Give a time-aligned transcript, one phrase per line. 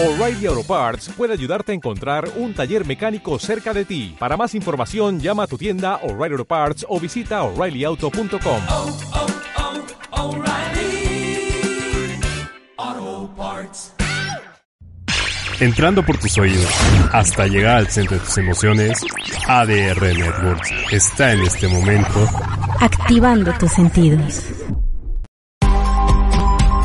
[0.00, 4.14] O'Reilly Auto Parts puede ayudarte a encontrar un taller mecánico cerca de ti.
[4.16, 8.62] Para más información, llama a tu tienda O'Reilly Auto Parts o visita oreillyauto.com.
[8.70, 8.96] oh,
[12.78, 13.92] oh, Parts.
[15.58, 16.72] Entrando por tus oídos
[17.12, 19.04] hasta llegar al centro de tus emociones,
[19.48, 22.28] ADR Networks está en este momento
[22.78, 24.44] activando tus sentidos.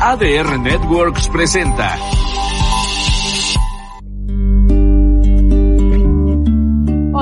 [0.00, 1.96] ADR Networks presenta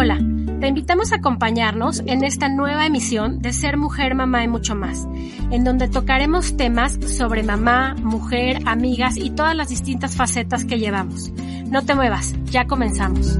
[0.03, 0.19] Hola,
[0.59, 5.07] te invitamos a acompañarnos en esta nueva emisión de Ser Mujer, Mamá y mucho más,
[5.53, 11.31] en donde tocaremos temas sobre mamá, mujer, amigas y todas las distintas facetas que llevamos.
[11.69, 13.39] No te muevas, ya comenzamos.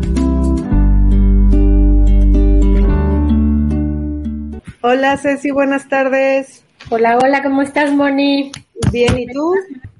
[4.83, 6.65] Hola Ceci, buenas tardes.
[6.91, 8.53] Hola, hola, ¿cómo estás, Moni?
[8.93, 9.53] Bien, ¿y tú?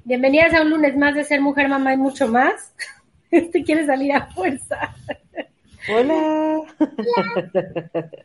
[0.05, 2.73] Bienvenidas a un lunes más de Ser Mujer, Mamá y mucho más.
[3.31, 4.95] Este quiere salir a fuerza.
[5.89, 6.61] Hola.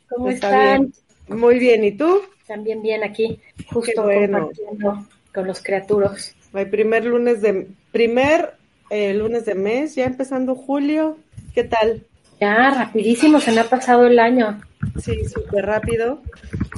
[0.09, 0.93] ¿Cómo Está están?
[1.27, 1.39] bien.
[1.41, 2.21] Muy bien, ¿y tú?
[2.47, 4.39] También bien aquí, justo bueno.
[4.39, 6.35] compartiendo con los criaturos.
[6.55, 8.55] El primer lunes de primer
[8.91, 11.19] eh, lunes de mes, ya empezando julio.
[11.55, 12.03] ¿Qué tal?
[12.41, 14.61] Ya, rapidísimo, se me ha pasado el año.
[15.03, 16.23] Sí, súper rápido.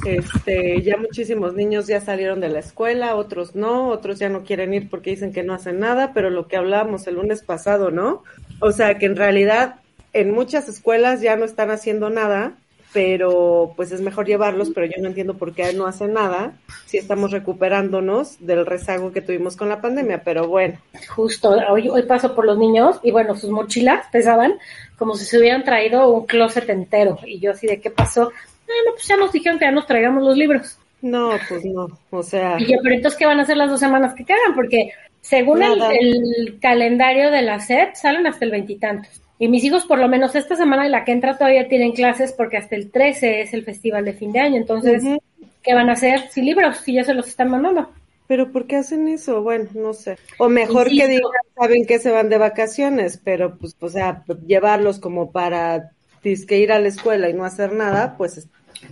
[0.05, 4.73] Este, ya muchísimos niños ya salieron de la escuela, otros no, otros ya no quieren
[4.73, 8.23] ir porque dicen que no hacen nada, pero lo que hablábamos el lunes pasado, ¿no?
[8.59, 9.75] O sea, que en realidad
[10.13, 12.53] en muchas escuelas ya no están haciendo nada,
[12.93, 16.53] pero pues es mejor llevarlos, pero yo no entiendo por qué no hacen nada
[16.85, 20.77] si estamos recuperándonos del rezago que tuvimos con la pandemia, pero bueno.
[21.09, 24.55] Justo, hoy, hoy paso por los niños y bueno, sus mochilas pesaban
[24.97, 27.17] como si se hubieran traído un closet entero.
[27.25, 28.31] Y yo así de qué pasó.
[28.67, 30.77] Ah, no, pues ya nos dijeron que ya nos traigamos los libros.
[31.01, 33.79] No, pues no, o sea, Y yo, pero entonces, ¿qué van a hacer las dos
[33.79, 34.53] semanas que quedan?
[34.55, 39.21] Porque según el, el calendario de la SEP, salen hasta el veintitantos.
[39.41, 42.31] Y mis hijos, por lo menos esta semana y la que entra, todavía tienen clases
[42.31, 44.55] porque hasta el 13 es el festival de fin de año.
[44.55, 45.19] Entonces, Ujú.
[45.63, 47.89] ¿qué van a hacer sin libros si ya se los están mandando?
[48.27, 49.41] pero ¿por qué hacen eso?
[49.41, 50.17] Bueno, no sé.
[50.37, 54.99] O mejor que digan, saben que se van de vacaciones, pero pues, o sea, llevarlos
[54.99, 55.91] como para
[56.21, 58.47] que ir a la escuela y no hacer nada, pues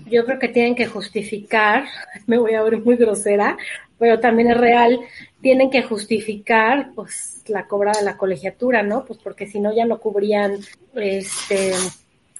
[0.07, 1.85] Yo creo que tienen que justificar,
[2.27, 3.55] me voy a ver muy grosera,
[3.97, 4.99] pero también es real,
[5.41, 9.05] tienen que justificar pues la cobra de la colegiatura, ¿no?
[9.05, 10.57] Pues porque si no ya no cubrían
[10.95, 11.73] este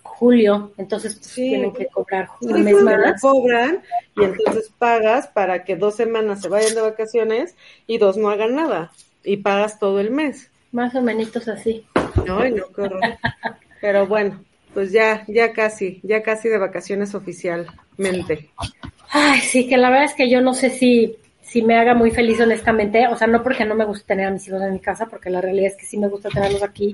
[0.03, 1.49] julio, entonces pues, Sí.
[1.49, 3.21] tienen que cobrar un mes más.
[3.21, 3.81] cobran
[4.17, 7.55] y entonces pagas para que dos semanas se vayan de vacaciones
[7.87, 8.91] y dos no hagan nada
[9.23, 10.51] y pagas todo el mes.
[10.71, 11.85] Más o menos así.
[12.27, 13.01] Ay, no, qué horror.
[13.81, 14.43] Pero bueno,
[14.73, 18.49] pues ya, ya casi, ya casi de vacaciones oficialmente.
[19.09, 21.17] Ay, sí, que la verdad es que yo no sé si,
[21.49, 24.31] si me haga muy feliz honestamente, o sea, no porque no me guste tener a
[24.31, 26.91] mis hijos en mi casa, porque la realidad es que sí me gusta tenerlos aquí,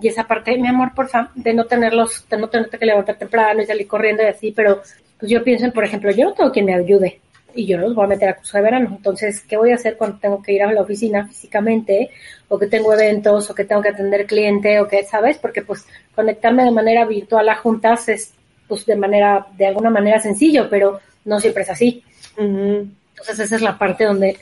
[0.00, 3.16] y esa parte, mi amor, por favor, de no tenerlos, de no tenerte que levantar
[3.16, 4.82] temprano y salir corriendo y así, pero
[5.18, 7.20] pues yo pienso en, por ejemplo, yo no tengo quien me ayude,
[7.54, 9.76] y yo no los voy a meter a curso de verano, entonces, ¿qué voy a
[9.76, 12.10] hacer cuando tengo que ir a la oficina físicamente,
[12.48, 15.38] o que tengo eventos, o que tengo que atender cliente, o que, ¿sabes?
[15.38, 18.34] Porque pues conectarme de manera virtual a juntas es,
[18.68, 22.02] pues de manera, de alguna manera sencillo, pero no siempre es así.
[23.24, 24.36] Entonces esa es la parte donde,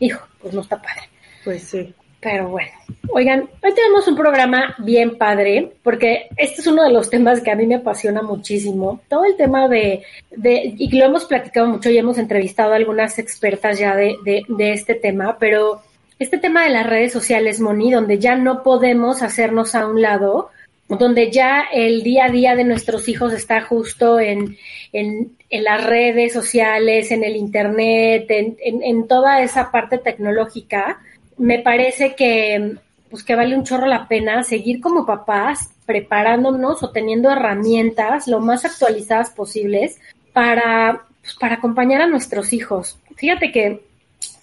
[0.00, 1.08] hijo, pues no está padre.
[1.44, 1.94] Pues sí.
[2.20, 2.70] Pero bueno,
[3.10, 7.52] oigan, hoy tenemos un programa bien padre, porque este es uno de los temas que
[7.52, 9.00] a mí me apasiona muchísimo.
[9.08, 10.02] Todo el tema de,
[10.32, 14.42] de y lo hemos platicado mucho y hemos entrevistado a algunas expertas ya de, de,
[14.48, 15.82] de este tema, pero
[16.18, 20.50] este tema de las redes sociales, Moni, donde ya no podemos hacernos a un lado,
[20.88, 24.56] donde ya el día a día de nuestros hijos está justo en,
[24.92, 31.00] en, las redes sociales, en el Internet, en toda esa parte tecnológica,
[31.36, 32.76] me parece que,
[33.10, 38.40] pues que vale un chorro la pena seguir como papás preparándonos o teniendo herramientas lo
[38.40, 40.00] más actualizadas posibles
[40.32, 42.98] para, pues, para acompañar a nuestros hijos.
[43.16, 43.82] Fíjate que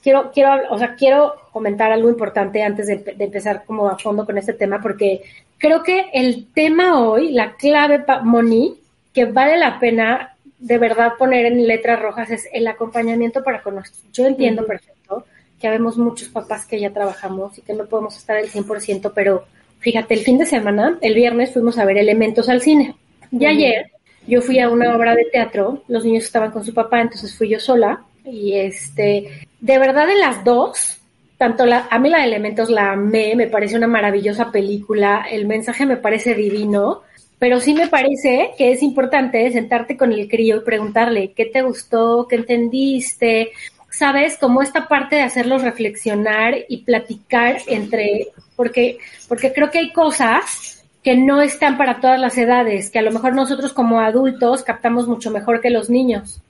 [0.02, 4.26] quiero, quiero, o sea, quiero comentar algo importante antes de, de empezar como a fondo
[4.26, 5.22] con este tema, porque
[5.64, 8.76] creo que el tema hoy, la clave, Moni,
[9.14, 13.76] que vale la pena de verdad poner en letras rojas es el acompañamiento para con
[13.76, 14.04] nosotros.
[14.12, 15.26] Yo entiendo perfecto
[15.62, 19.46] que habemos muchos papás que ya trabajamos y que no podemos estar al 100%, pero
[19.80, 22.96] fíjate, el fin de semana, el viernes fuimos a ver Elementos al cine.
[23.32, 23.90] Y ayer
[24.28, 27.48] yo fui a una obra de teatro, los niños estaban con su papá, entonces fui
[27.48, 31.00] yo sola y este, de verdad de las dos,
[31.38, 35.46] tanto la, a mí la de Elementos la amé, me parece una maravillosa película, el
[35.46, 37.02] mensaje me parece divino,
[37.40, 41.62] pero sí me parece que es importante sentarte con el crío y preguntarle qué te
[41.62, 43.52] gustó, qué entendiste,
[43.90, 44.38] ¿sabes?
[44.38, 48.98] Como esta parte de hacerlos reflexionar y platicar entre, porque,
[49.28, 53.12] porque creo que hay cosas que no están para todas las edades, que a lo
[53.12, 56.42] mejor nosotros como adultos captamos mucho mejor que los niños.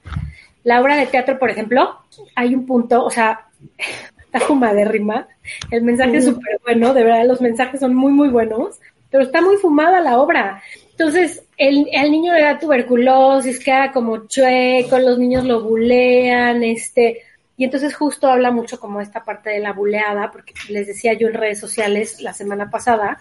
[0.62, 1.98] La obra de teatro, por ejemplo,
[2.36, 3.48] hay un punto, o sea,
[4.38, 5.28] está fumadérrima,
[5.70, 9.40] el mensaje es súper bueno, de verdad los mensajes son muy, muy buenos, pero está
[9.40, 10.60] muy fumada la obra.
[10.90, 17.22] Entonces, el, el niño le da tuberculosis, queda como chueco, los niños lo bulean, este,
[17.56, 21.28] y entonces justo habla mucho como esta parte de la buleada, porque les decía yo
[21.28, 23.20] en redes sociales la semana pasada,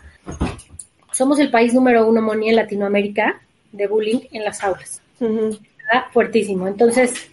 [1.11, 3.39] somos el país número uno, Moni, en Latinoamérica
[3.71, 4.99] de bullying en las aulas.
[6.11, 6.67] Fuertísimo.
[6.67, 7.29] Entonces,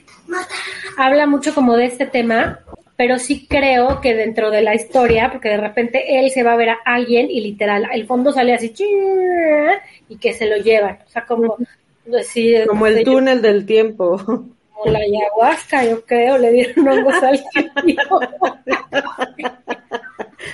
[0.98, 2.60] habla mucho como de este tema,
[3.00, 6.56] pero sí creo que dentro de la historia, porque de repente él se va a
[6.56, 8.74] ver a alguien y literal, el fondo sale así
[10.06, 10.98] y que se lo llevan.
[11.06, 11.56] O sea, como
[12.04, 14.18] decir, Como el túnel del tiempo.
[14.18, 17.42] como la ayahuasca, yo creo, le dieron hongos al
[17.86, 18.20] tío.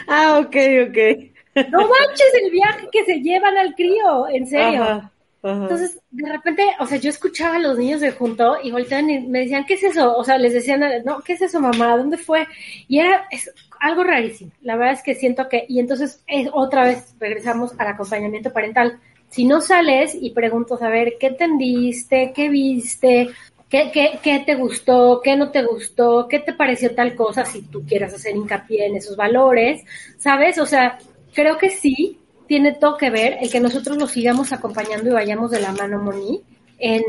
[0.07, 0.57] Ah, ok,
[0.89, 1.69] ok.
[1.69, 4.85] No manches el viaje que se llevan al crío, en serio.
[4.85, 5.11] Ajá,
[5.49, 9.21] Entonces, de repente, o sea, yo escuchaba a los niños de junto y volteaban y
[9.21, 10.17] me decían, ¿qué es eso?
[10.17, 11.97] O sea, les decían, no, ¿qué es eso, mamá?
[11.97, 12.47] ¿Dónde fue?
[12.89, 14.53] Y era es algo rarísimo.
[14.63, 18.99] La verdad es que siento que, y entonces eh, otra vez regresamos al acompañamiento parental.
[19.29, 22.33] Si no sales y preguntas, a ver, ¿qué entendiste?
[22.35, 23.31] ¿Qué viste?
[23.69, 25.21] ¿Qué, qué, ¿Qué te gustó?
[25.23, 26.29] ¿Qué no te gustó?
[26.29, 27.45] ¿Qué te pareció tal cosa?
[27.45, 29.83] Si tú quieras hacer hincapié en esos valores,
[30.17, 30.59] ¿sabes?
[30.59, 30.99] O sea,
[31.35, 35.51] creo que sí tiene todo que ver el que nosotros los sigamos acompañando y vayamos
[35.51, 36.43] de la mano, Moni,
[36.79, 37.03] en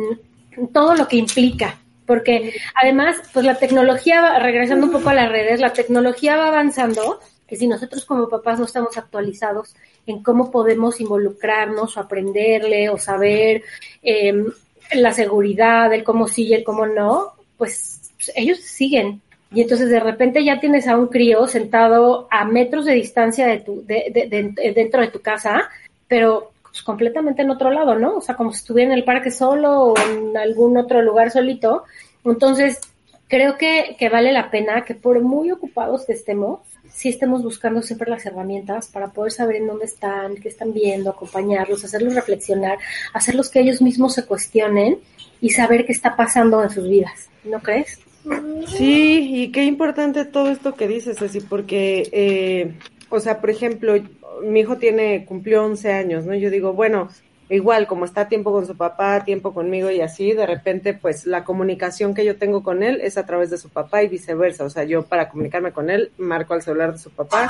[0.73, 1.79] todo lo que implica.
[2.05, 7.19] Porque además, pues la tecnología, regresando un poco a las redes, la tecnología va avanzando,
[7.45, 9.75] que si nosotros como papás no estamos actualizados
[10.05, 13.63] en cómo podemos involucrarnos o aprenderle o saber
[14.01, 14.33] eh,
[14.93, 19.21] la seguridad, el cómo sí y el cómo no, pues ellos siguen.
[19.53, 23.59] Y entonces de repente ya tienes a un crío sentado a metros de distancia de
[23.59, 25.69] tu, de, de- de- dentro de tu casa,
[26.07, 28.17] pero pues, completamente en otro lado, ¿no?
[28.17, 31.83] O sea, como si estuviera en el parque solo o en algún otro lugar solito.
[32.25, 32.79] Entonces,
[33.29, 36.59] creo que, que vale la pena que por muy ocupados que estemos,
[36.91, 41.09] sí estemos buscando siempre las herramientas para poder saber en dónde están, qué están viendo,
[41.09, 42.79] acompañarlos, hacerlos reflexionar,
[43.13, 44.97] hacerlos que ellos mismos se cuestionen
[45.39, 47.29] y saber qué está pasando en sus vidas.
[47.45, 47.99] ¿No crees?
[48.67, 52.73] Sí, y qué importante todo esto que dices, así, porque, eh,
[53.09, 53.93] o sea, por ejemplo,
[54.43, 56.35] mi hijo tiene, cumplió 11 años, ¿no?
[56.35, 57.09] Yo digo, bueno,
[57.49, 61.43] igual, como está tiempo con su papá, tiempo conmigo y así, de repente, pues la
[61.43, 64.65] comunicación que yo tengo con él es a través de su papá y viceversa.
[64.65, 67.49] O sea, yo para comunicarme con él marco al celular de su papá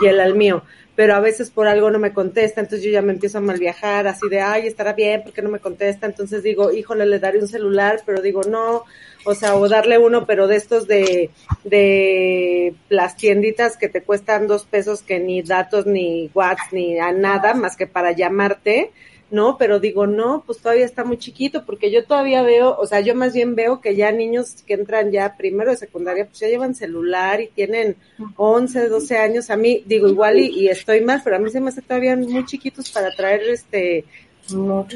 [0.00, 0.62] y él al mío.
[0.96, 3.58] Pero a veces por algo no me contesta, entonces yo ya me empiezo a mal
[3.58, 6.06] viajar, así de, ay, estará bien, ¿por qué no me contesta?
[6.06, 8.82] Entonces digo, híjole, le daré un celular, pero digo, no,
[9.24, 11.30] o sea, o darle uno, pero de estos de,
[11.62, 17.12] de las tienditas que te cuestan dos pesos que ni datos, ni WhatsApp, ni a
[17.12, 18.90] nada, más que para llamarte,
[19.30, 19.58] ¿no?
[19.58, 23.14] Pero digo, no, pues todavía está muy chiquito, porque yo todavía veo, o sea, yo
[23.14, 26.74] más bien veo que ya niños que entran ya primero de secundaria, pues ya llevan
[26.74, 27.96] celular y tienen
[28.36, 31.60] 11, 12 años, a mí, digo, igual y, y estoy mal, pero a mí se
[31.60, 34.04] me hace todavía muy chiquitos para traer este,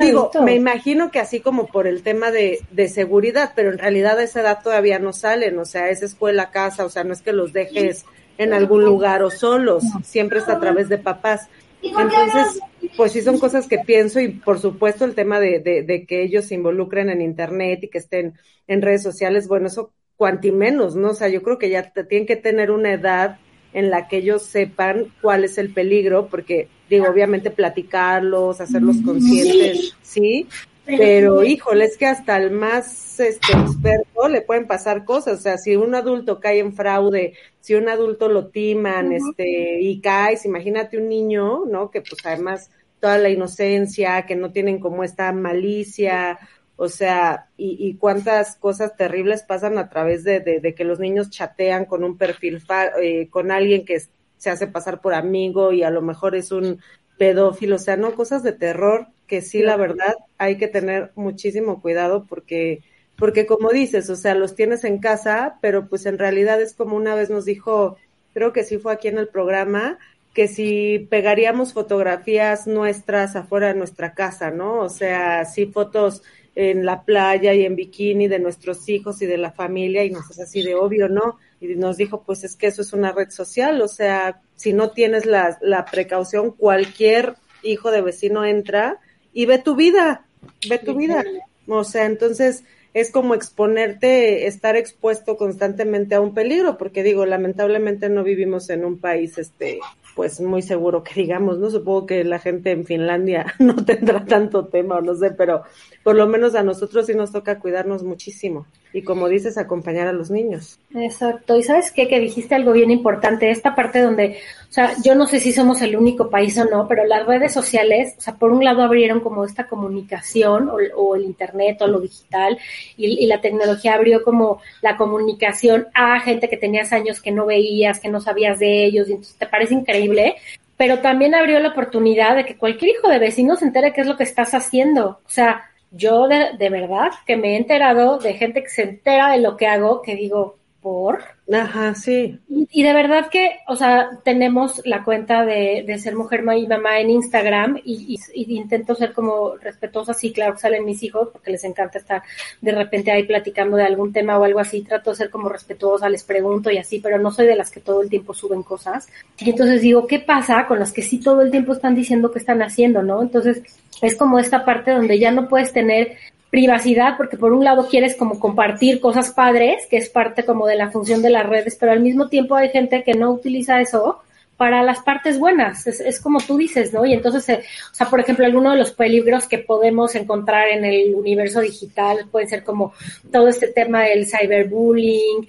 [0.01, 4.19] Digo, me imagino que así como por el tema de, de seguridad, pero en realidad
[4.19, 7.21] a esa edad todavía no salen, o sea, es escuela, casa, o sea, no es
[7.21, 8.07] que los dejes
[8.39, 11.49] en algún lugar o solos, siempre es a través de papás.
[11.83, 12.61] Entonces,
[12.97, 16.23] pues sí son cosas que pienso y por supuesto el tema de, de, de que
[16.23, 18.35] ellos se involucren en internet y que estén
[18.67, 21.11] en redes sociales, bueno, eso cuanti menos, ¿no?
[21.11, 23.39] O sea, yo creo que ya te- tienen que tener una edad
[23.73, 29.95] en la que ellos sepan cuál es el peligro, porque digo, obviamente platicarlos, hacerlos conscientes,
[30.03, 30.47] sí,
[30.85, 35.59] pero híjole, es que hasta el más este, experto le pueden pasar cosas, o sea,
[35.59, 40.99] si un adulto cae en fraude, si un adulto lo timan, este, y caes, imagínate
[40.99, 41.91] un niño, ¿no?
[41.91, 42.71] Que pues además
[43.01, 46.39] toda la inocencia, que no tienen como esta malicia,
[46.77, 50.99] o sea, y, y cuántas cosas terribles pasan a través de, de, de que los
[50.99, 54.01] niños chatean con un perfil, fa- eh, con alguien que
[54.37, 56.81] se hace pasar por amigo y a lo mejor es un
[57.19, 61.81] pedófilo, o sea, no, cosas de terror que sí, la verdad, hay que tener muchísimo
[61.81, 62.83] cuidado porque,
[63.17, 66.97] porque como dices, o sea, los tienes en casa, pero pues en realidad es como
[66.97, 67.97] una vez nos dijo,
[68.35, 69.99] creo que sí fue aquí en el programa,
[70.35, 74.81] que si pegaríamos fotografías nuestras afuera de nuestra casa, ¿no?
[74.81, 76.23] O sea, sí fotos
[76.55, 80.31] en la playa y en bikini de nuestros hijos y de la familia y nos
[80.31, 81.39] es así de obvio, ¿no?
[81.59, 84.91] Y nos dijo, pues es que eso es una red social, o sea, si no
[84.91, 89.01] tienes la, la precaución, cualquier hijo de vecino entra
[89.33, 90.25] y ve tu vida,
[90.69, 91.25] ve tu vida.
[91.67, 98.09] O sea, entonces, es como exponerte, estar expuesto constantemente a un peligro, porque digo, lamentablemente
[98.09, 99.81] no vivimos en un país, este,
[100.15, 101.71] pues muy seguro que digamos, ¿no?
[101.71, 105.63] Supongo que la gente en Finlandia no tendrá tanto tema, o no sé, pero
[106.03, 108.67] por lo menos a nosotros sí nos toca cuidarnos muchísimo.
[108.93, 110.79] Y como dices, acompañar a los niños.
[110.95, 111.57] Exacto.
[111.57, 115.27] Y sabes qué, que dijiste algo bien importante, esta parte donde, o sea, yo no
[115.27, 118.53] sé si somos el único país o no, pero las redes sociales, o sea, por
[118.53, 122.59] un lado abrieron como esta comunicación o, o el internet o lo digital
[122.97, 127.47] y, y, la tecnología abrió como la comunicación a gente que tenías años que no
[127.47, 130.37] veías, que no sabías de ellos y entonces te parece increíble,
[130.77, 134.07] pero también abrió la oportunidad de que cualquier hijo de vecino se entere qué es
[134.07, 135.21] lo que estás haciendo.
[135.25, 139.33] O sea, yo de, de, verdad que me he enterado de gente que se entera
[139.33, 141.21] de lo que hago, que digo, ¿por?
[141.53, 142.41] Ajá, sí.
[142.49, 146.67] Y, y de verdad que, o sea, tenemos la cuenta de, de ser mujer y
[146.67, 151.03] mamá en Instagram y, y, y, intento ser como respetuosa, sí, claro que salen mis
[151.05, 152.23] hijos porque les encanta estar
[152.61, 156.09] de repente ahí platicando de algún tema o algo así, trato de ser como respetuosa,
[156.09, 159.09] les pregunto y así, pero no soy de las que todo el tiempo suben cosas.
[159.39, 162.41] Y entonces digo, ¿qué pasa con las que sí todo el tiempo están diciendo que
[162.41, 163.23] están haciendo, no?
[163.23, 163.63] Entonces,
[164.03, 166.19] es como esta parte donde ya no puedes tener
[166.51, 170.77] privacidad porque por un lado quieres como compartir cosas padres, que es parte como de
[170.77, 174.21] la función de las redes, pero al mismo tiempo hay gente que no utiliza eso
[174.59, 177.05] para las partes buenas, es, es como tú dices, ¿no?
[177.05, 180.85] Y entonces, eh, o sea, por ejemplo, algunos de los peligros que podemos encontrar en
[180.85, 182.93] el universo digital pueden ser como
[183.33, 185.49] todo este tema del cyberbullying,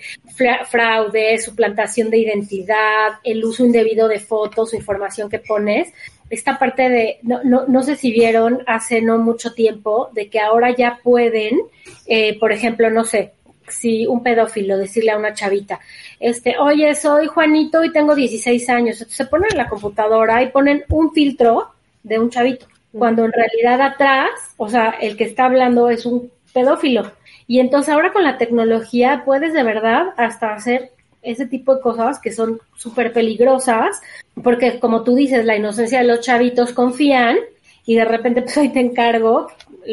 [0.68, 5.94] fraude, suplantación de identidad, el uso indebido de fotos o información que pones,
[6.30, 10.40] esta parte de, no, no, no sé si vieron hace no mucho tiempo, de que
[10.40, 11.62] ahora ya pueden,
[12.08, 13.34] eh, por ejemplo, no sé,
[13.68, 15.80] si un pedófilo decirle a una chavita,
[16.20, 20.50] este, oye, soy Juanito y tengo 16 años, entonces se ponen en la computadora y
[20.50, 21.72] ponen un filtro
[22.04, 26.32] de un chavito, cuando en realidad atrás, o sea, el que está hablando es un
[26.54, 27.12] pedófilo.
[27.48, 30.93] Y entonces ahora con la tecnología puedes de verdad hasta hacer
[31.24, 34.02] ese tipo de cosas que son súper peligrosas,
[34.44, 37.38] porque como tú dices, la inocencia de los chavitos confían
[37.86, 39.48] y de repente pues ahí te encargo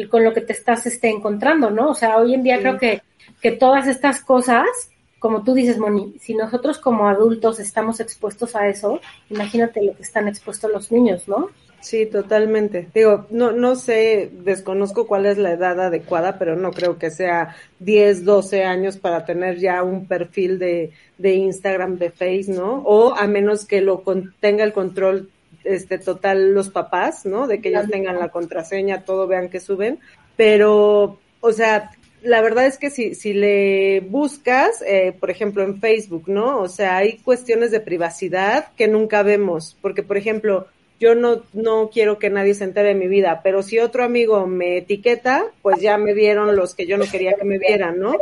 [0.09, 1.89] con lo que te estás este, encontrando, ¿no?
[1.89, 2.61] O sea, hoy en día sí.
[2.61, 3.01] creo que,
[3.41, 4.67] que todas estas cosas,
[5.19, 10.03] como tú dices, Moni, si nosotros como adultos estamos expuestos a eso, imagínate lo que
[10.03, 11.49] están expuestos los niños, ¿no?
[11.81, 12.87] Sí, totalmente.
[12.93, 17.55] Digo, no, no sé, desconozco cuál es la edad adecuada, pero no creo que sea
[17.79, 22.83] 10, 12 años para tener ya un perfil de, de Instagram, de Face, ¿no?
[22.85, 25.29] O a menos que lo con, tenga el control
[25.63, 27.47] este total los papás, ¿no?
[27.47, 29.99] De que ellos tengan la contraseña, todo vean que suben.
[30.35, 35.79] Pero, o sea, la verdad es que si, si le buscas, eh, por ejemplo, en
[35.79, 36.59] Facebook, ¿no?
[36.59, 39.77] O sea, hay cuestiones de privacidad que nunca vemos.
[39.81, 40.67] Porque, por ejemplo,
[41.01, 44.45] yo no, no quiero que nadie se entere de mi vida, pero si otro amigo
[44.45, 48.15] me etiqueta, pues ya me vieron los que yo no quería que me vieran, ¿no?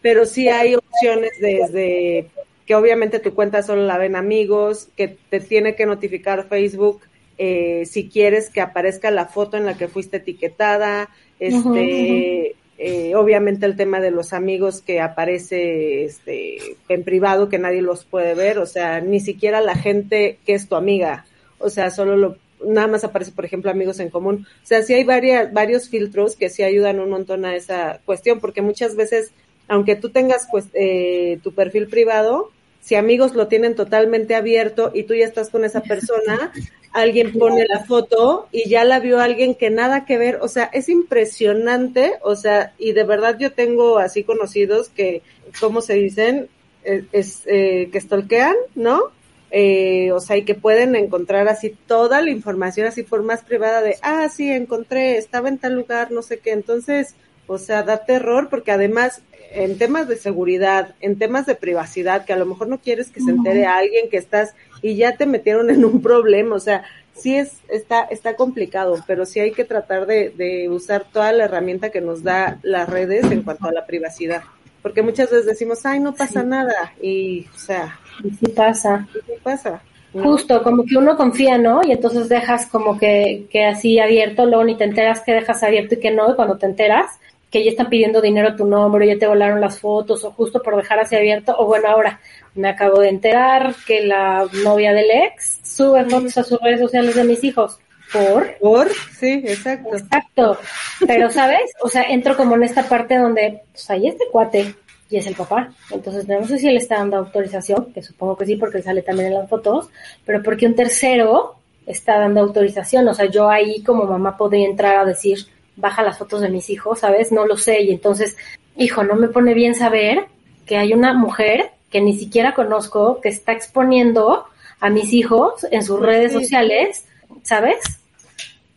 [0.00, 2.28] Pero sí hay opciones desde
[2.66, 7.00] que obviamente tu cuenta solo la ven amigos, que te tiene que notificar Facebook
[7.36, 11.08] eh, si quieres que aparezca la foto en la que fuiste etiquetada,
[11.40, 12.54] este, uh -huh.
[12.78, 18.04] eh, obviamente el tema de los amigos que aparece este, en privado que nadie los
[18.04, 21.26] puede ver, o sea, ni siquiera la gente que es tu amiga
[21.58, 24.46] o sea, solo lo, nada más aparece, por ejemplo, amigos en común.
[24.62, 28.40] O sea, sí hay varias, varios filtros que sí ayudan un montón a esa cuestión,
[28.40, 29.32] porque muchas veces,
[29.68, 35.04] aunque tú tengas pues, eh, tu perfil privado, si amigos lo tienen totalmente abierto y
[35.04, 36.52] tú ya estás con esa persona,
[36.92, 40.64] alguien pone la foto y ya la vio alguien que nada que ver, o sea,
[40.72, 45.22] es impresionante, o sea, y de verdad yo tengo así conocidos que,
[45.60, 46.48] ¿cómo se dicen?
[46.84, 49.10] Es, es eh, que stalkean, ¿no?
[49.56, 53.82] Eh, o sea, y que pueden encontrar así toda la información así por más privada
[53.82, 56.50] de, ah, sí, encontré, estaba en tal lugar, no sé qué.
[56.50, 57.14] Entonces,
[57.46, 62.32] o sea, da terror porque además en temas de seguridad, en temas de privacidad, que
[62.32, 65.24] a lo mejor no quieres que se entere a alguien que estás y ya te
[65.24, 66.82] metieron en un problema, o sea,
[67.14, 71.44] sí es, está, está complicado, pero sí hay que tratar de, de usar toda la
[71.44, 74.42] herramienta que nos da las redes en cuanto a la privacidad.
[74.84, 76.46] Porque muchas veces decimos, ay, no pasa sí.
[76.46, 76.92] nada.
[77.00, 79.08] Y, o sea, y sí pasa.
[79.14, 79.80] Y sí pasa.
[80.12, 80.24] ¿no?
[80.24, 81.80] Justo, como que uno confía, ¿no?
[81.82, 85.94] Y entonces dejas como que, que así abierto, luego ni te enteras que dejas abierto
[85.94, 87.18] y que no, y cuando te enteras,
[87.50, 90.60] que ya están pidiendo dinero a tu nombre, ya te volaron las fotos, o justo
[90.60, 92.20] por dejar así abierto, o bueno, ahora
[92.54, 97.14] me acabo de enterar que la novia del ex sube fotos a sus redes sociales
[97.14, 97.78] de mis hijos.
[98.12, 98.56] ¿Por?
[98.58, 98.90] ¿Por?
[99.18, 99.96] Sí, exacto.
[99.96, 100.58] Exacto.
[101.06, 101.72] Pero, ¿sabes?
[101.82, 104.74] O sea, entro como en esta parte donde, pues ahí este cuate,
[105.10, 105.72] y es el papá.
[105.90, 109.28] Entonces, no sé si él está dando autorización, que supongo que sí, porque sale también
[109.28, 109.88] en las fotos,
[110.24, 111.56] pero porque un tercero
[111.86, 113.06] está dando autorización.
[113.08, 115.38] O sea, yo ahí como mamá podría entrar a decir,
[115.76, 117.32] baja las fotos de mis hijos, ¿sabes?
[117.32, 117.82] No lo sé.
[117.82, 118.36] Y entonces,
[118.76, 120.26] hijo, no me pone bien saber
[120.66, 124.46] que hay una mujer que ni siquiera conozco que está exponiendo
[124.80, 126.40] a mis hijos en sus redes sí.
[126.40, 127.06] sociales,
[127.44, 127.76] ¿sabes?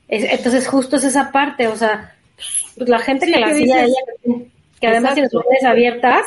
[0.08, 2.16] Es- entonces, justo es esa parte, o sea,
[2.78, 4.44] pues, la gente Sí, que la sigue ella,
[4.80, 6.24] que además tiene sus redes abiertas,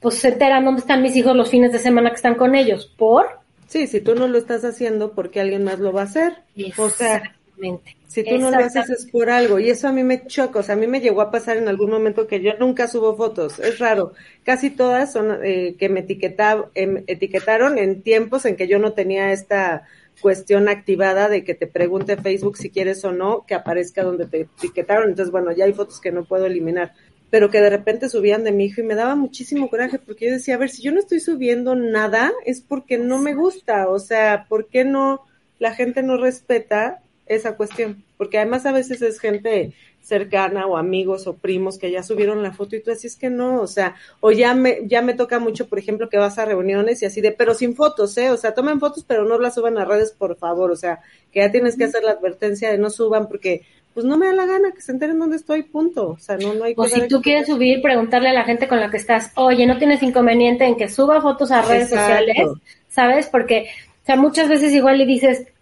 [0.00, 2.92] pues se enteran dónde están mis hijos los fines de semana que están con ellos.
[2.98, 3.26] ¿Por?
[3.66, 6.34] Sí, si tú no lo estás haciendo, porque alguien más lo va a hacer?
[6.76, 7.96] O sea, Exactamente.
[8.06, 10.62] Si tú no lo haces es por algo y eso a mí me choca, o
[10.62, 13.58] sea, a mí me llegó a pasar en algún momento que yo nunca subo fotos,
[13.58, 14.12] es raro,
[14.44, 18.92] casi todas son eh, que me etiqueta- em, etiquetaron en tiempos en que yo no
[18.92, 19.84] tenía esta
[20.20, 24.42] cuestión activada de que te pregunte Facebook si quieres o no que aparezca donde te
[24.42, 26.92] etiquetaron, entonces bueno, ya hay fotos que no puedo eliminar,
[27.30, 30.32] pero que de repente subían de mi hijo y me daba muchísimo coraje porque yo
[30.32, 33.98] decía, a ver, si yo no estoy subiendo nada es porque no me gusta, o
[33.98, 35.22] sea, ¿por qué no
[35.58, 38.04] la gente no respeta esa cuestión?
[38.16, 42.52] Porque además a veces es gente cercana o amigos o primos que ya subieron la
[42.52, 45.38] foto y tú así es que no, o sea, o ya me, ya me toca
[45.38, 48.30] mucho, por ejemplo, que vas a reuniones y así de, pero sin fotos, ¿eh?
[48.30, 51.00] O sea, tomen fotos, pero no las suban a redes, por favor, o sea,
[51.32, 53.62] que ya tienes que hacer la advertencia de no suban porque,
[53.94, 56.52] pues no me da la gana que se enteren dónde estoy, punto, o sea, no,
[56.52, 58.98] no hay O que si tú quieres subir, preguntarle a la gente con la que
[58.98, 62.26] estás, oye, ¿no tienes inconveniente en que suba fotos a redes Exacto.
[62.26, 62.48] sociales?
[62.88, 63.26] ¿Sabes?
[63.28, 63.68] Porque,
[64.02, 65.53] o sea, muchas veces igual le dices, pues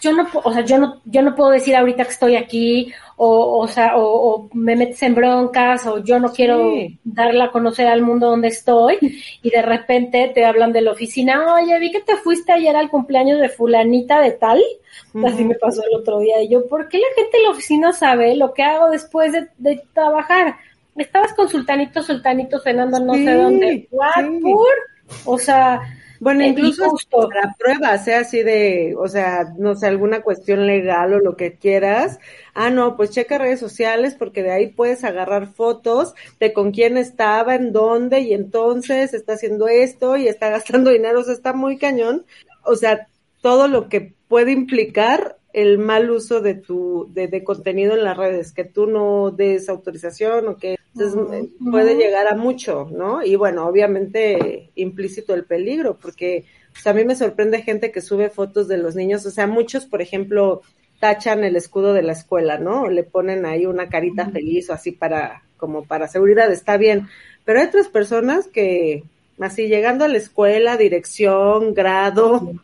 [0.00, 3.58] yo no, o sea, yo no, yo no puedo decir ahorita que estoy aquí, o,
[3.58, 6.72] o sea, o, o me metes en broncas, o yo no quiero
[7.04, 8.98] darla a conocer al mundo donde estoy,
[9.42, 12.90] y de repente te hablan de la oficina, oye, vi que te fuiste ayer al
[12.90, 14.62] cumpleaños de fulanita de tal,
[15.24, 17.92] así me pasó el otro día, y yo, ¿por qué la gente en la oficina
[17.92, 20.56] sabe lo que hago después de, de trabajar?
[20.96, 24.12] Estabas con sultanito, sultanito cenando no Sí, sé dónde, ¿what?
[24.16, 24.40] sí.
[24.40, 24.68] ¿Por?
[25.26, 25.80] O sea,
[26.20, 27.28] Bueno, incluso justo.
[27.28, 31.56] para pruebas, sea así de, o sea, no sé, alguna cuestión legal o lo que
[31.56, 32.18] quieras.
[32.54, 36.96] Ah, no, pues checa redes sociales porque de ahí puedes agarrar fotos de con quién
[36.96, 41.52] estaba, en dónde y entonces está haciendo esto y está gastando dinero, o sea, está
[41.52, 42.24] muy cañón.
[42.62, 43.08] O sea,
[43.40, 48.16] todo lo que puede implicar el mal uso de tu, de, de contenido en las
[48.16, 53.24] redes, que tú no des autorización o que entonces, eh, puede llegar a mucho, ¿no?
[53.24, 56.44] Y bueno, obviamente implícito el peligro, porque
[56.76, 59.46] o sea, a mí me sorprende gente que sube fotos de los niños, o sea,
[59.46, 60.62] muchos, por ejemplo,
[60.98, 62.82] tachan el escudo de la escuela, ¿no?
[62.82, 67.08] O le ponen ahí una carita feliz o así para, como para seguridad, está bien.
[67.44, 69.04] Pero hay otras personas que,
[69.38, 72.54] así llegando a la escuela, dirección, grado,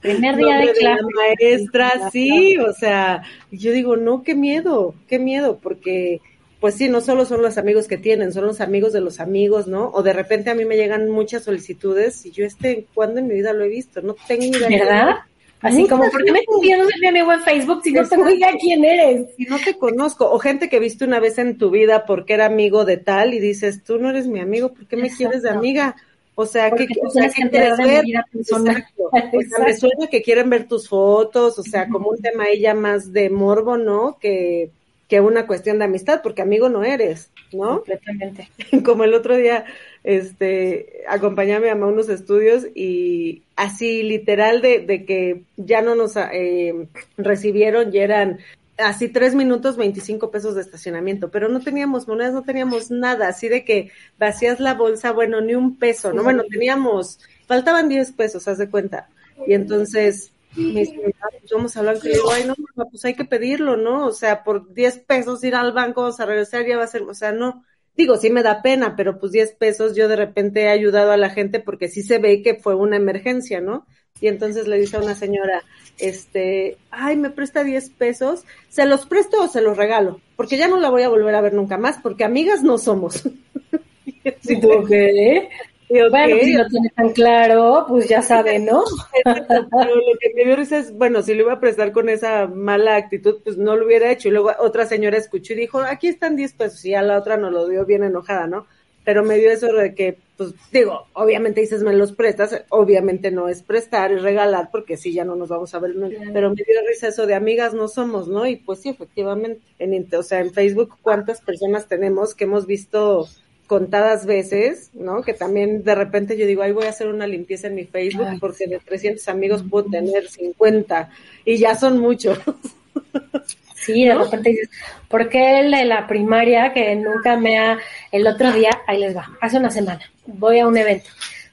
[0.00, 0.82] primer día de clase.
[0.82, 6.20] la maestra, sí, o sea, yo digo, no, qué miedo, qué miedo, porque
[6.60, 9.68] pues sí, no solo son los amigos que tienen, son los amigos de los amigos,
[9.68, 9.90] ¿no?
[9.90, 13.34] O de repente a mí me llegan muchas solicitudes y yo este, ¿cuándo en mi
[13.34, 14.02] vida lo he visto?
[14.02, 14.68] No tengo idea.
[14.68, 15.16] ¿Verdad?
[15.60, 18.52] Así como, ¿por qué me viendo ser mi amigo en Facebook si no tengo idea
[18.60, 19.26] quién eres?
[19.36, 22.46] Y no te conozco, o gente que viste una vez en tu vida porque era
[22.46, 25.50] amigo de tal y dices, tú no eres mi amigo, ¿por qué me quieres de
[25.50, 25.96] amiga?
[26.40, 28.04] O sea, Porque ¿qué, tú o sea, tienes ¿qué que quieres ver?
[28.32, 29.10] Exacto.
[29.10, 32.74] O sea, me suena que quieren ver tus fotos, o sea, como un tema ya
[32.74, 34.18] más de morbo, ¿no?
[34.20, 34.70] Que,
[35.08, 37.78] que una cuestión de amistad, porque amigo no eres, ¿no?
[37.78, 38.50] Completamente.
[38.84, 39.64] como el otro día,
[40.04, 45.82] este, acompañé a mi mamá a unos estudios y así literal de, de que ya
[45.82, 48.38] no nos eh, recibieron y eran
[48.78, 53.48] así tres minutos, 25 pesos de estacionamiento, pero no teníamos monedas, no teníamos nada, así
[53.48, 56.22] de que vacías la bolsa, bueno, ni un peso, ¿no?
[56.22, 59.08] Bueno, teníamos, faltaban 10 pesos, haz de cuenta.
[59.46, 60.32] Y entonces,
[60.72, 62.54] me dice, "Ah, pues vamos a hablar, y digo, ay, no,
[62.90, 64.06] pues hay que pedirlo, ¿no?
[64.06, 67.02] O sea, por 10 pesos ir al banco, vamos a regresar, ya va a ser,
[67.02, 67.64] o sea, no.
[67.96, 71.16] Digo, sí me da pena, pero pues 10 pesos yo de repente he ayudado a
[71.16, 73.86] la gente porque sí se ve que fue una emergencia, ¿no?
[74.20, 75.62] Y entonces le dice a una señora,
[75.98, 80.20] este, ay, me presta 10 pesos, ¿se los presto o se los regalo?
[80.36, 83.22] Porque ya no la voy a volver a ver nunca más, porque amigas no somos.
[84.40, 85.48] ¿Sí tú qué?
[85.90, 88.84] Y, ok, Bueno, si lo tienes tan claro, pues ya sabe, ¿no?
[89.24, 92.46] Pero lo que me dio risa es, bueno, si lo iba a prestar con esa
[92.46, 94.28] mala actitud, pues no lo hubiera hecho.
[94.28, 96.84] Y luego otra señora escuchó y dijo, aquí están 10 pesos.
[96.84, 98.66] Y a la otra no lo dio bien enojada, ¿no?
[99.08, 103.48] Pero me dio eso de que, pues digo, obviamente dices, me los prestas, obviamente no
[103.48, 105.94] es prestar, es regalar, porque sí, ya no nos vamos a ver.
[106.34, 108.46] Pero me dio risa eso de amigas no somos, ¿no?
[108.46, 113.26] Y pues sí, efectivamente, en, o sea, en Facebook, ¿cuántas personas tenemos que hemos visto
[113.66, 115.22] contadas veces, ¿no?
[115.22, 118.26] Que también de repente yo digo, ay, voy a hacer una limpieza en mi Facebook
[118.28, 121.08] Ay, porque de 300 amigos puedo tener 50
[121.46, 122.38] y ya son muchos.
[123.92, 124.70] Sí, de repente dices,
[125.08, 127.78] ¿por qué el de la primaria que nunca me ha...
[128.12, 131.08] El otro día, ahí les va, hace una semana, voy a un evento.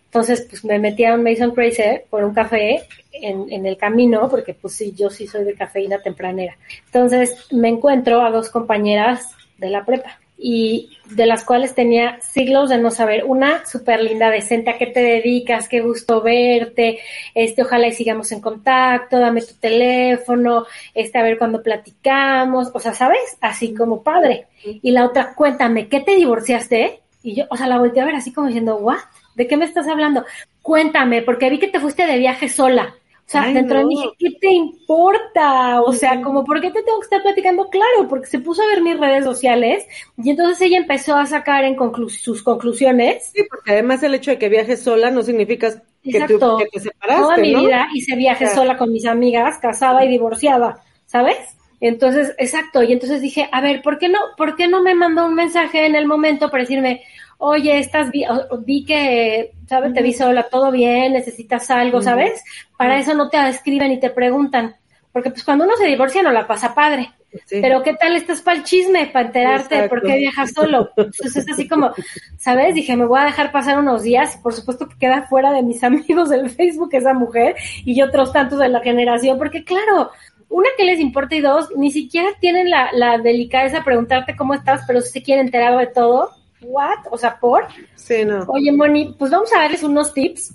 [0.06, 4.30] Entonces, pues me metí a un Mason Crazer por un café en, en el camino,
[4.30, 6.58] porque pues sí, yo sí soy de cafeína tempranera.
[6.86, 12.70] Entonces, me encuentro a dos compañeras de la prepa y de las cuales tenía siglos
[12.70, 13.24] de no saber.
[13.26, 15.70] Una súper linda, decente, ¿a qué te dedicas?
[15.70, 17.00] Qué gusto verte,
[17.34, 22.80] este, ojalá y sigamos en contacto, dame tu teléfono, este, a ver cuando platicamos, o
[22.80, 23.38] sea, ¿sabes?
[23.42, 24.48] Así como padre.
[24.64, 27.02] Y la otra, cuéntame, ¿qué te divorciaste?
[27.24, 29.00] Y yo, o sea, la volteé a ver así como diciendo, ¿what?
[29.36, 30.26] ¿De qué me estás hablando?
[30.62, 32.96] Cuéntame, porque vi que te fuiste de viaje sola.
[33.28, 35.82] O sea, Ay, dentro de mí dije, ¿qué te importa?
[35.82, 37.70] O sea, como, ¿por qué te tengo que estar platicando?
[37.70, 39.86] Claro, porque se puso a ver mis redes sociales
[40.18, 43.32] y entonces ella empezó a sacar en conclu- sus conclusiones.
[43.34, 46.80] Sí, porque además el hecho de que viajes sola no significa que, tú- que te
[46.80, 47.62] separaste, Toda mi ¿no?
[47.64, 48.62] vida hice viajes Claro.
[48.62, 51.38] sola con mis amigas, casada y divorciada, ¿sabes?
[51.82, 55.26] Entonces, exacto, y entonces dije, a ver, ¿por qué no, por qué no me mandó
[55.26, 57.02] un mensaje en el momento para decirme,
[57.38, 58.26] oye, estás vi,
[58.66, 59.94] vi que, ¿sabes?
[59.94, 62.44] Te vi sola, todo bien, necesitas algo, ¿sabes?
[62.78, 64.76] Para eso no te escriben y te preguntan,
[65.12, 67.12] porque pues cuando uno se divorcia no la pasa padre.
[67.46, 67.60] Sí.
[67.62, 70.08] Pero ¿qué tal estás para el chisme, para enterarte de por Exacto.
[70.08, 70.90] qué viajas solo?
[70.96, 71.92] Entonces es así como,
[72.38, 72.74] ¿sabes?
[72.74, 74.38] Dije, me voy a dejar pasar unos días.
[74.42, 78.60] Por supuesto que queda fuera de mis amigos del Facebook esa mujer y otros tantos
[78.60, 80.12] de la generación, porque claro,
[80.50, 84.54] una que les importa y dos, ni siquiera tienen la, la delicadeza de preguntarte cómo
[84.54, 86.32] estás, pero si se quieren enterar de todo.
[86.68, 87.08] ¿What?
[87.12, 87.66] O sea, ¿por?
[87.96, 88.44] Sí, no.
[88.48, 90.54] Oye, Moni, pues vamos a darles unos tips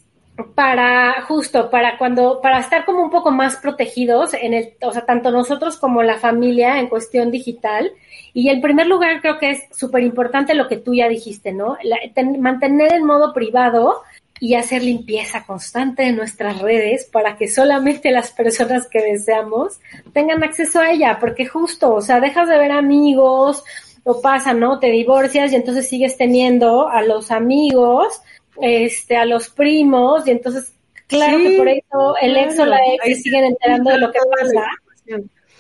[0.55, 5.05] para justo para cuando para estar como un poco más protegidos en el o sea
[5.05, 7.93] tanto nosotros como la familia en cuestión digital
[8.33, 11.77] y en primer lugar creo que es súper importante lo que tú ya dijiste no
[11.83, 14.01] La- ten- mantener en modo privado
[14.43, 19.79] y hacer limpieza constante de nuestras redes para que solamente las personas que deseamos
[20.15, 23.63] tengan acceso a ella porque justo o sea dejas de ver amigos
[24.05, 24.79] o pasa, ¿no?
[24.79, 28.21] Te divorcias y entonces sigues teniendo a los amigos,
[28.61, 30.75] este, a los primos, y entonces,
[31.07, 34.13] claro Sí, que por eso el ex o la ex se siguen enterando de lo
[34.13, 34.67] que pasa,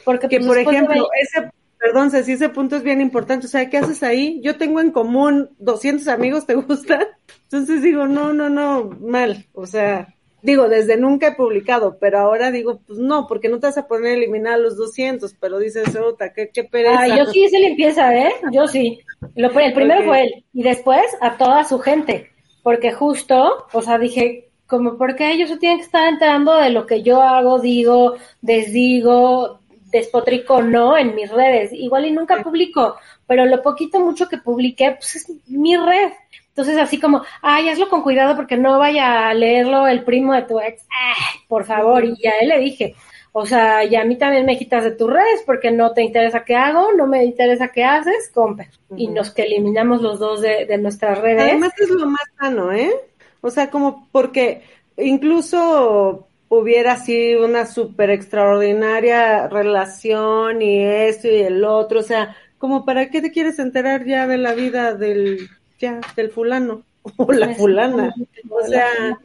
[0.05, 3.47] porque Que pues, por ejemplo, ese, perdón, Ceci, ese punto es bien importante.
[3.47, 4.41] O sea, ¿qué haces ahí?
[4.43, 7.05] Yo tengo en común 200 amigos, ¿te gustan?
[7.45, 9.47] Entonces digo, no, no, no, mal.
[9.53, 13.67] O sea, digo, desde nunca he publicado, pero ahora digo, pues no, porque no te
[13.67, 17.01] vas a poner a eliminar los 200, pero dices, otra, qué, qué pereza.
[17.01, 18.33] Ay, yo sí hice limpieza, ¿eh?
[18.53, 19.01] Yo sí.
[19.35, 22.31] Lo, el primero fue él, y después a toda su gente,
[22.63, 26.71] porque justo, o sea, dije, como, ¿por qué ellos se tienen que estar enterando de
[26.71, 29.59] lo que yo hago, digo, desdigo,
[29.91, 31.73] despotrico, no, en mis redes?
[31.73, 36.13] Igual y nunca publico, pero lo poquito, mucho que publiqué, pues es mi red.
[36.61, 40.43] Entonces, así como, ay, hazlo con cuidado porque no vaya a leerlo el primo de
[40.43, 40.83] tu ex.
[40.91, 42.95] Ay, por favor, y a él le dije,
[43.33, 46.45] o sea, y a mí también me quitas de tus redes porque no te interesa
[46.45, 48.67] qué hago, no me interesa qué haces, compa.
[48.95, 51.45] Y nos que eliminamos los dos de, de nuestras redes.
[51.45, 52.93] Además es lo más sano, ¿eh?
[53.41, 54.61] O sea, como porque
[54.99, 62.85] incluso hubiera así una súper extraordinaria relación y esto y el otro, o sea, como
[62.85, 65.49] para qué te quieres enterar ya de la vida del,
[65.81, 66.83] ya, del fulano
[67.17, 68.15] o la fulana.
[68.49, 69.19] O sea,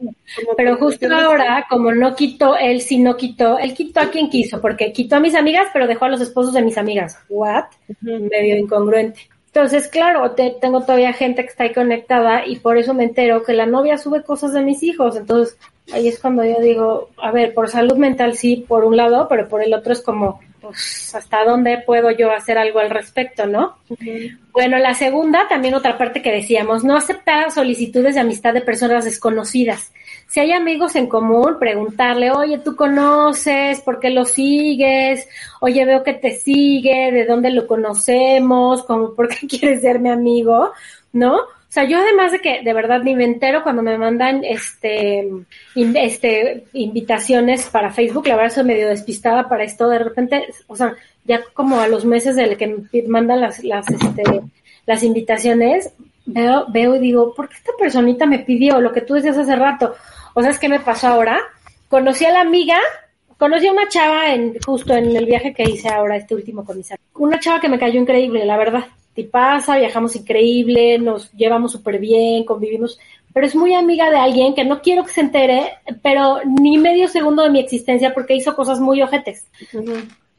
[0.56, 4.60] Pero justo ahora, como no quitó, él sí no quitó, él quitó a quien quiso,
[4.60, 7.18] porque quitó a mis amigas, pero dejó a los esposos de mis amigas.
[7.28, 7.64] ¿What?
[8.00, 9.20] Medio incongruente.
[9.48, 13.42] Entonces, claro, te- tengo todavía gente que está ahí conectada y por eso me entero
[13.42, 15.16] que la novia sube cosas de mis hijos.
[15.16, 15.56] Entonces,
[15.92, 19.48] ahí es cuando yo digo, a ver, por salud mental sí, por un lado, pero
[19.48, 23.76] por el otro es como, pues, ¿hasta dónde puedo yo hacer algo al respecto, no?
[24.52, 29.04] Bueno, la segunda, también otra parte que decíamos, no aceptar solicitudes de amistad de personas
[29.04, 29.92] desconocidas.
[30.28, 33.80] Si hay amigos en común, preguntarle, oye, ¿tú conoces?
[33.80, 35.28] ¿Por qué lo sigues?
[35.60, 38.82] Oye, veo que te sigue, ¿de dónde lo conocemos?
[38.82, 40.72] ¿Por qué quieres ser mi amigo?
[41.12, 41.40] ¿No?
[41.76, 45.28] Sea, yo además de que de verdad ni me entero cuando me mandan este,
[45.74, 50.94] este invitaciones para Facebook, la verdad soy medio despistada para esto, de repente, o sea,
[51.26, 54.22] ya como a los meses del que me mandan las, las, este,
[54.86, 55.92] las invitaciones,
[56.24, 59.54] veo, veo y digo, ¿por qué esta personita me pidió lo que tú decías hace
[59.54, 59.94] rato?
[60.32, 61.38] O sea, es que me pasó ahora.
[61.88, 62.78] Conocí a la amiga,
[63.36, 66.78] conocí a una chava en, justo en el viaje que hice ahora, este último con
[66.78, 67.06] mis amigos.
[67.16, 68.86] Una chava que me cayó increíble, la verdad.
[69.16, 73.00] Tipaza, viajamos increíble, nos llevamos súper bien, convivimos,
[73.32, 77.08] pero es muy amiga de alguien que no quiero que se entere, pero ni medio
[77.08, 79.46] segundo de mi existencia porque hizo cosas muy ojetes.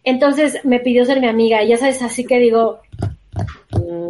[0.03, 2.79] Entonces me pidió ser mi amiga y ya sabes, así que digo,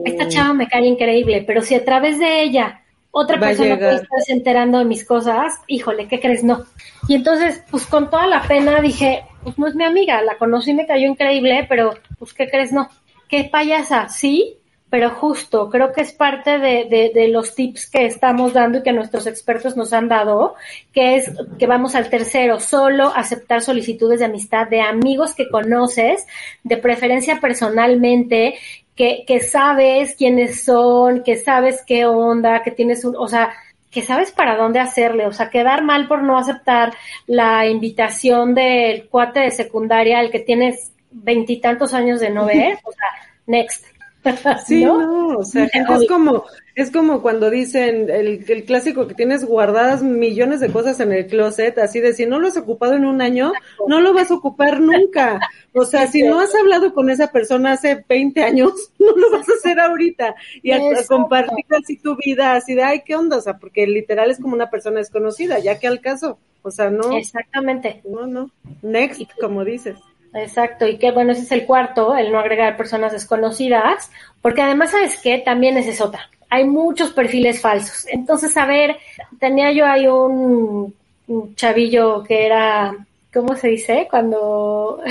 [0.06, 3.96] esta chava me cae increíble, pero si a través de ella otra Va persona puede
[3.96, 6.44] estarse enterando de mis cosas, híjole, ¿qué crees?
[6.44, 6.66] No.
[7.08, 10.72] Y entonces, pues con toda la pena dije, pues no es mi amiga, la conocí
[10.72, 12.72] y me cayó increíble, pero pues ¿qué crees?
[12.72, 12.90] No.
[13.28, 14.10] ¿Qué payasa?
[14.10, 14.58] Sí,
[14.90, 18.84] pero justo creo que es parte de, de, de, los tips que estamos dando y
[18.84, 20.56] que nuestros expertos nos han dado,
[20.94, 26.26] que es que vamos al tercero, solo aceptar solicitudes de amistad de amigos que conoces,
[26.64, 28.56] de preferencia personalmente,
[28.96, 33.54] que, que sabes quiénes son, que sabes qué onda, que tienes un, o sea,
[33.92, 36.94] que sabes para dónde hacerle, o sea, quedar mal por no aceptar
[37.26, 40.92] la invitación del cuate de secundaria al que tienes
[41.24, 43.08] veintitantos años de no ver, o sea,
[43.46, 43.86] next.
[44.66, 45.38] Sí, ¿no?
[45.38, 46.44] o sea, es como,
[46.76, 51.28] es como cuando dicen el, el, clásico que tienes guardadas millones de cosas en el
[51.28, 53.54] closet, así de si no lo has ocupado en un año,
[53.88, 55.40] no lo vas a ocupar nunca.
[55.74, 59.48] O sea, si no has hablado con esa persona hace 20 años, no lo vas
[59.48, 60.36] a hacer ahorita.
[60.62, 63.38] Y a, a compartir así tu vida, así de, ay, ¿qué onda?
[63.38, 66.40] O sea, porque literal es como una persona desconocida, ya que al caso.
[66.64, 67.16] O sea, no.
[67.16, 68.02] Exactamente.
[68.04, 68.52] No, no.
[68.82, 69.98] Next, como dices.
[70.34, 74.12] Exacto, y que bueno, ese es el cuarto, el no agregar personas desconocidas,
[74.42, 75.40] porque además, ¿sabes qué?
[75.40, 76.30] También esa es otra.
[76.50, 78.06] Hay muchos perfiles falsos.
[78.08, 78.98] Entonces, a ver,
[79.40, 80.94] tenía yo ahí un,
[81.28, 82.96] un chavillo que era,
[83.34, 84.08] ¿cómo se dice?
[84.10, 85.02] Cuando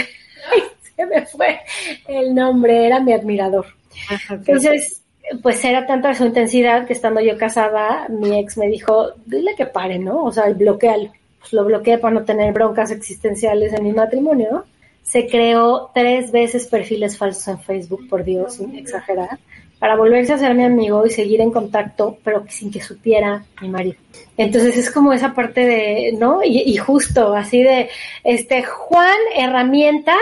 [0.96, 1.60] se me fue
[2.08, 3.66] el nombre, era mi admirador.
[4.08, 5.02] Ajá, Entonces,
[5.42, 9.66] pues era tanta su intensidad que estando yo casada, mi ex me dijo, dile que
[9.66, 10.24] pare, ¿no?
[10.24, 11.10] O sea, bloquealo.
[11.40, 14.64] Pues lo bloqueé para no tener broncas existenciales en mi matrimonio, ¿no?
[15.06, 19.38] Se creó tres veces perfiles falsos en Facebook, por Dios, sin exagerar,
[19.78, 23.68] para volverse a ser mi amigo y seguir en contacto, pero sin que supiera mi
[23.68, 23.96] marido.
[24.38, 26.40] Entonces es como esa parte de, ¿no?
[26.42, 27.88] Y, justo, así de,
[28.24, 30.16] este, Juan, herramientas,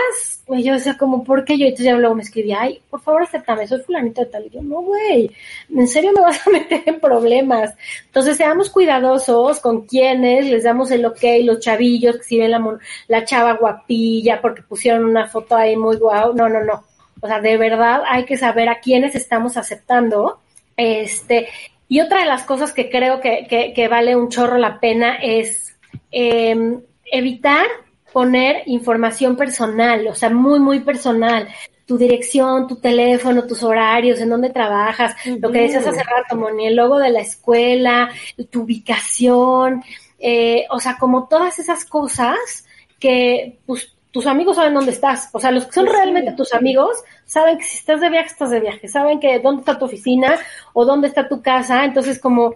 [0.49, 1.65] y yo decía como, ¿por qué yo?
[1.65, 4.45] Entonces ya luego me escribí, ay, por favor acéptame, soy fulanito de tal.
[4.45, 5.31] Y yo, no, güey,
[5.73, 7.73] ¿en serio me vas a meter en problemas?
[8.05, 12.77] Entonces seamos cuidadosos con quienes les damos el ok, los chavillos que si ven la,
[13.07, 16.33] la chava guapilla porque pusieron una foto ahí muy guau.
[16.35, 16.83] No, no, no.
[17.25, 20.39] O sea, de verdad hay que saber a quiénes estamos aceptando.
[20.77, 21.47] Este,
[21.87, 25.15] y otra de las cosas que creo que, que, que vale un chorro la pena
[25.15, 25.75] es
[26.11, 27.65] eh, evitar
[28.13, 31.47] poner información personal, o sea, muy, muy personal.
[31.87, 35.39] Tu dirección, tu teléfono, tus horarios, en dónde trabajas, uh -huh.
[35.41, 38.09] lo que decías hace rato, Moni, el logo de la escuela,
[38.51, 39.83] tu ubicación,
[40.19, 42.67] eh, o sea, como todas esas cosas
[42.99, 45.27] que pues, tus amigos saben dónde estás.
[45.33, 46.37] O sea, los que son pues realmente sí.
[46.37, 48.87] tus amigos saben que si estás de viaje, estás de viaje.
[48.87, 50.39] Saben que dónde está tu oficina
[50.71, 51.83] o dónde está tu casa.
[51.83, 52.55] Entonces, como,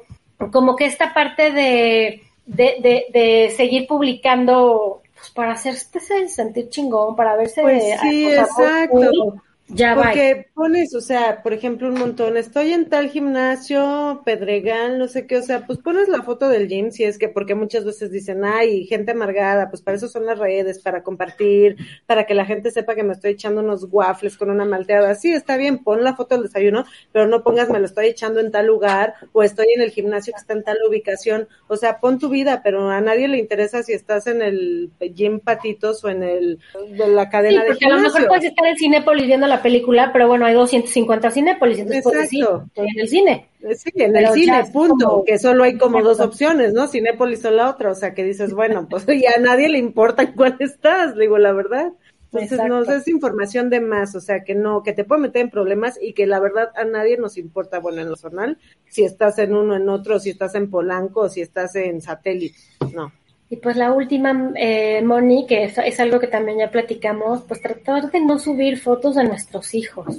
[0.54, 7.18] como que esta parte de, de, de, de seguir publicando pues para hacerse sentir chingón,
[7.18, 8.96] para verse pues sí, exacto.
[8.96, 14.98] Muy, ya Porque pones, o sea, por ejemplo, un montón, estoy en tal gimnasio, Pedregal,
[14.98, 17.56] no sé qué, o sea, pues pones la foto del gym, si es que, porque
[17.56, 22.26] muchas veces dicen, ay, gente amargada, pues para eso son las redes, para compartir, para
[22.26, 25.14] que la gente sepa que me estoy echando unos waffles con una malteada.
[25.16, 28.40] Sí, está bien, pon la foto del desayuno, pero no pongas, me lo estoy echando
[28.40, 31.48] en tal lugar, o estoy en el gimnasio que está en tal ubicación.
[31.68, 35.40] O sea, pon tu vida, pero a nadie le interesa si estás en el gym
[35.40, 36.60] Patitos o en el,
[36.92, 39.59] de la cadena sí, de porque a lo mejor puedes estar en Cinépolis viendo la
[39.62, 42.12] película, pero bueno, hay 250 Cinépolis, entonces Exacto.
[42.12, 43.48] puedes decir, estoy en el cine.
[43.76, 45.26] Sí, en pero el cine, punto, como...
[45.26, 46.18] que solo hay como Exacto.
[46.18, 46.88] dos opciones, ¿no?
[46.88, 50.24] Cinépolis o la otra, o sea, que dices, bueno, pues ya a nadie le importa
[50.24, 51.92] en cuál estás, digo la verdad.
[52.32, 52.86] Entonces, Exacto.
[52.86, 55.98] no, es información de más, o sea, que no, que te puede meter en problemas
[56.00, 59.56] y que la verdad a nadie nos importa, bueno, en lo personal, si estás en
[59.56, 62.58] uno, en otro, si estás en Polanco, si estás en satélite,
[62.94, 63.12] no.
[63.52, 67.60] Y pues la última, eh, Moni, que es, es, algo que también ya platicamos, pues
[67.60, 70.18] tratar de no subir fotos de nuestros hijos,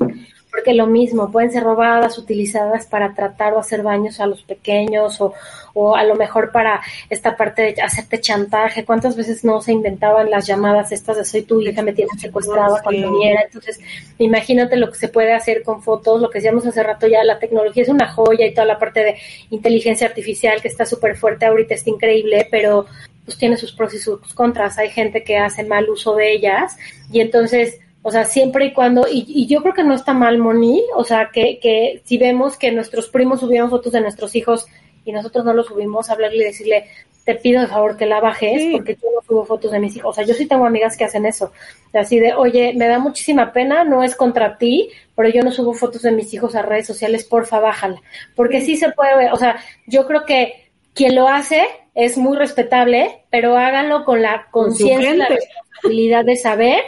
[0.50, 5.20] porque lo mismo, pueden ser robadas, utilizadas para tratar o hacer daños a los pequeños
[5.20, 5.32] o,
[5.74, 8.84] o a lo mejor para esta parte de hacerte chantaje.
[8.84, 12.82] ¿Cuántas veces no se inventaban las llamadas estas de soy tu hija, me tienes secuestrada
[12.82, 13.42] cuando viniera?
[13.42, 13.78] Entonces,
[14.18, 17.38] imagínate lo que se puede hacer con fotos, lo que decíamos hace rato ya, la
[17.38, 19.18] tecnología es una joya y toda la parte de
[19.50, 22.86] inteligencia artificial que está súper fuerte ahorita, está increíble, pero
[23.30, 24.76] pues tiene sus pros y sus contras.
[24.78, 26.76] Hay gente que hace mal uso de ellas
[27.12, 30.38] y entonces, o sea, siempre y cuando, y, y yo creo que no está mal,
[30.38, 34.66] Moni, o sea, que, que si vemos que nuestros primos subieron fotos de nuestros hijos
[35.04, 36.86] y nosotros no lo subimos, hablarle y decirle,
[37.24, 38.72] te pido de favor que la bajes sí.
[38.72, 40.10] porque yo no subo fotos de mis hijos.
[40.10, 41.52] O sea, yo sí tengo amigas que hacen eso.
[41.92, 45.74] Así de, oye, me da muchísima pena, no es contra ti, pero yo no subo
[45.74, 48.00] fotos de mis hijos a redes sociales, porfa, bájala.
[48.34, 50.60] Porque sí se puede, o sea, yo creo que
[50.94, 56.37] quien lo hace es muy respetable, pero háganlo con la conciencia y la responsabilidad de
[56.37, 56.83] saber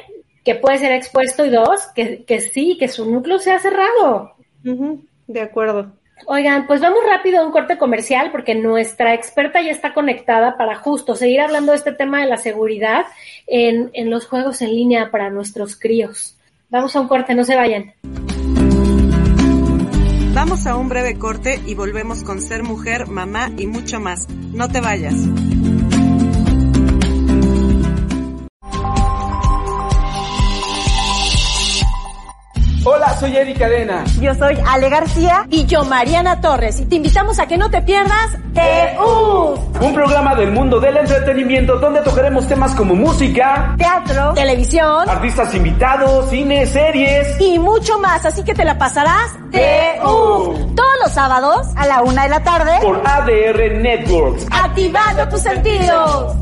[0.44, 4.34] que puede ser expuesto y dos, que, que sí, que su núcleo sea cerrado.
[4.64, 5.92] Uh -huh, de acuerdo.
[6.26, 10.76] Oigan, pues vamos rápido a un corte comercial porque nuestra experta ya está conectada para
[10.76, 13.06] justo seguir hablando de este tema de la seguridad
[13.46, 16.36] en, en los juegos en línea para nuestros críos.
[16.70, 17.92] Vamos a un corte, no se vayan.
[20.44, 24.28] Vamos a un breve corte y volvemos con Ser Mujer, Mamá y mucho más.
[24.28, 25.14] No te vayas.
[32.84, 34.02] Hola, soy Eddie Cadena.
[34.20, 35.46] Yo soy Ale García.
[35.50, 36.80] Y yo Mariana Torres.
[36.80, 41.78] Y te invitamos a que no te pierdas TU, un programa del mundo del entretenimiento
[41.78, 47.40] donde tocaremos temas como música, teatro, televisión, artistas invitados, cine, series.
[47.40, 48.26] y mucho más.
[48.26, 52.72] Así que te la pasarás TU todos los sábados a la una de la tarde.
[52.82, 56.36] Por ADR Networks, activando tus sentidos.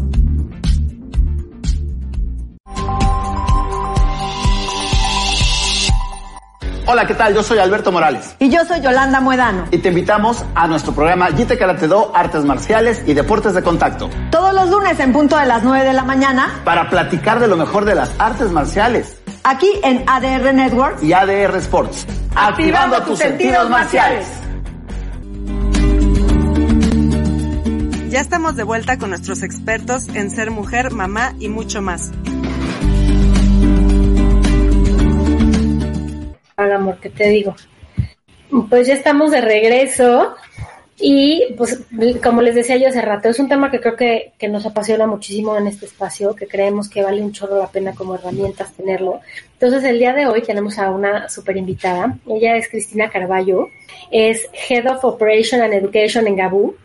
[6.92, 7.32] Hola, ¿qué tal?
[7.32, 8.34] Yo soy Alberto Morales.
[8.40, 9.64] Y yo soy Yolanda Muedano.
[9.70, 14.10] Y te invitamos a nuestro programa Jite Karate Do, Artes Marciales y Deportes de Contacto.
[14.32, 16.60] Todos los lunes en punto de las 9 de la mañana.
[16.64, 19.22] Para platicar de lo mejor de las artes marciales.
[19.44, 21.00] Aquí en ADR Network.
[21.00, 22.08] Y ADR Sports.
[22.34, 24.26] Activando, tus sentidos marciales.
[28.08, 32.10] Ya estamos de vuelta con nuestros expertos en ser mujer, mamá y mucho más.
[36.64, 37.54] Al amor que te digo.
[38.68, 40.34] Pues ya estamos de regreso
[41.02, 41.80] y pues
[42.22, 45.06] como les decía yo hace rato, es un tema que creo que, que, nos apasiona
[45.06, 49.20] muchísimo en este espacio, que creemos que vale un chorro la pena como herramientas tenerlo.
[49.54, 53.68] Entonces el día de hoy tenemos a una super invitada, ella es Cristina Carballo,
[54.10, 56.76] es Head of Operation and Education en Gabú,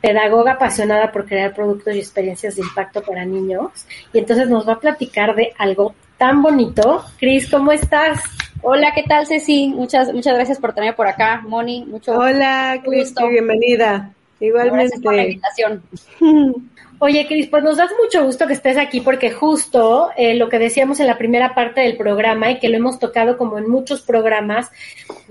[0.00, 3.70] pedagoga apasionada por crear productos y experiencias de impacto para niños
[4.12, 7.04] y entonces nos va a platicar de algo tan bonito.
[7.18, 8.20] Cris, ¿cómo estás?
[8.64, 9.68] Hola, ¿qué tal, Ceci?
[9.74, 11.84] Muchas, muchas gracias por tenerme por acá, Moni.
[11.84, 14.12] Mucho Hola, Cristi, bienvenida.
[14.38, 14.78] Igualmente.
[14.78, 15.82] Gracias por la invitación.
[17.04, 20.60] Oye, Cris, pues nos das mucho gusto que estés aquí porque justo eh, lo que
[20.60, 24.02] decíamos en la primera parte del programa y que lo hemos tocado como en muchos
[24.02, 24.70] programas,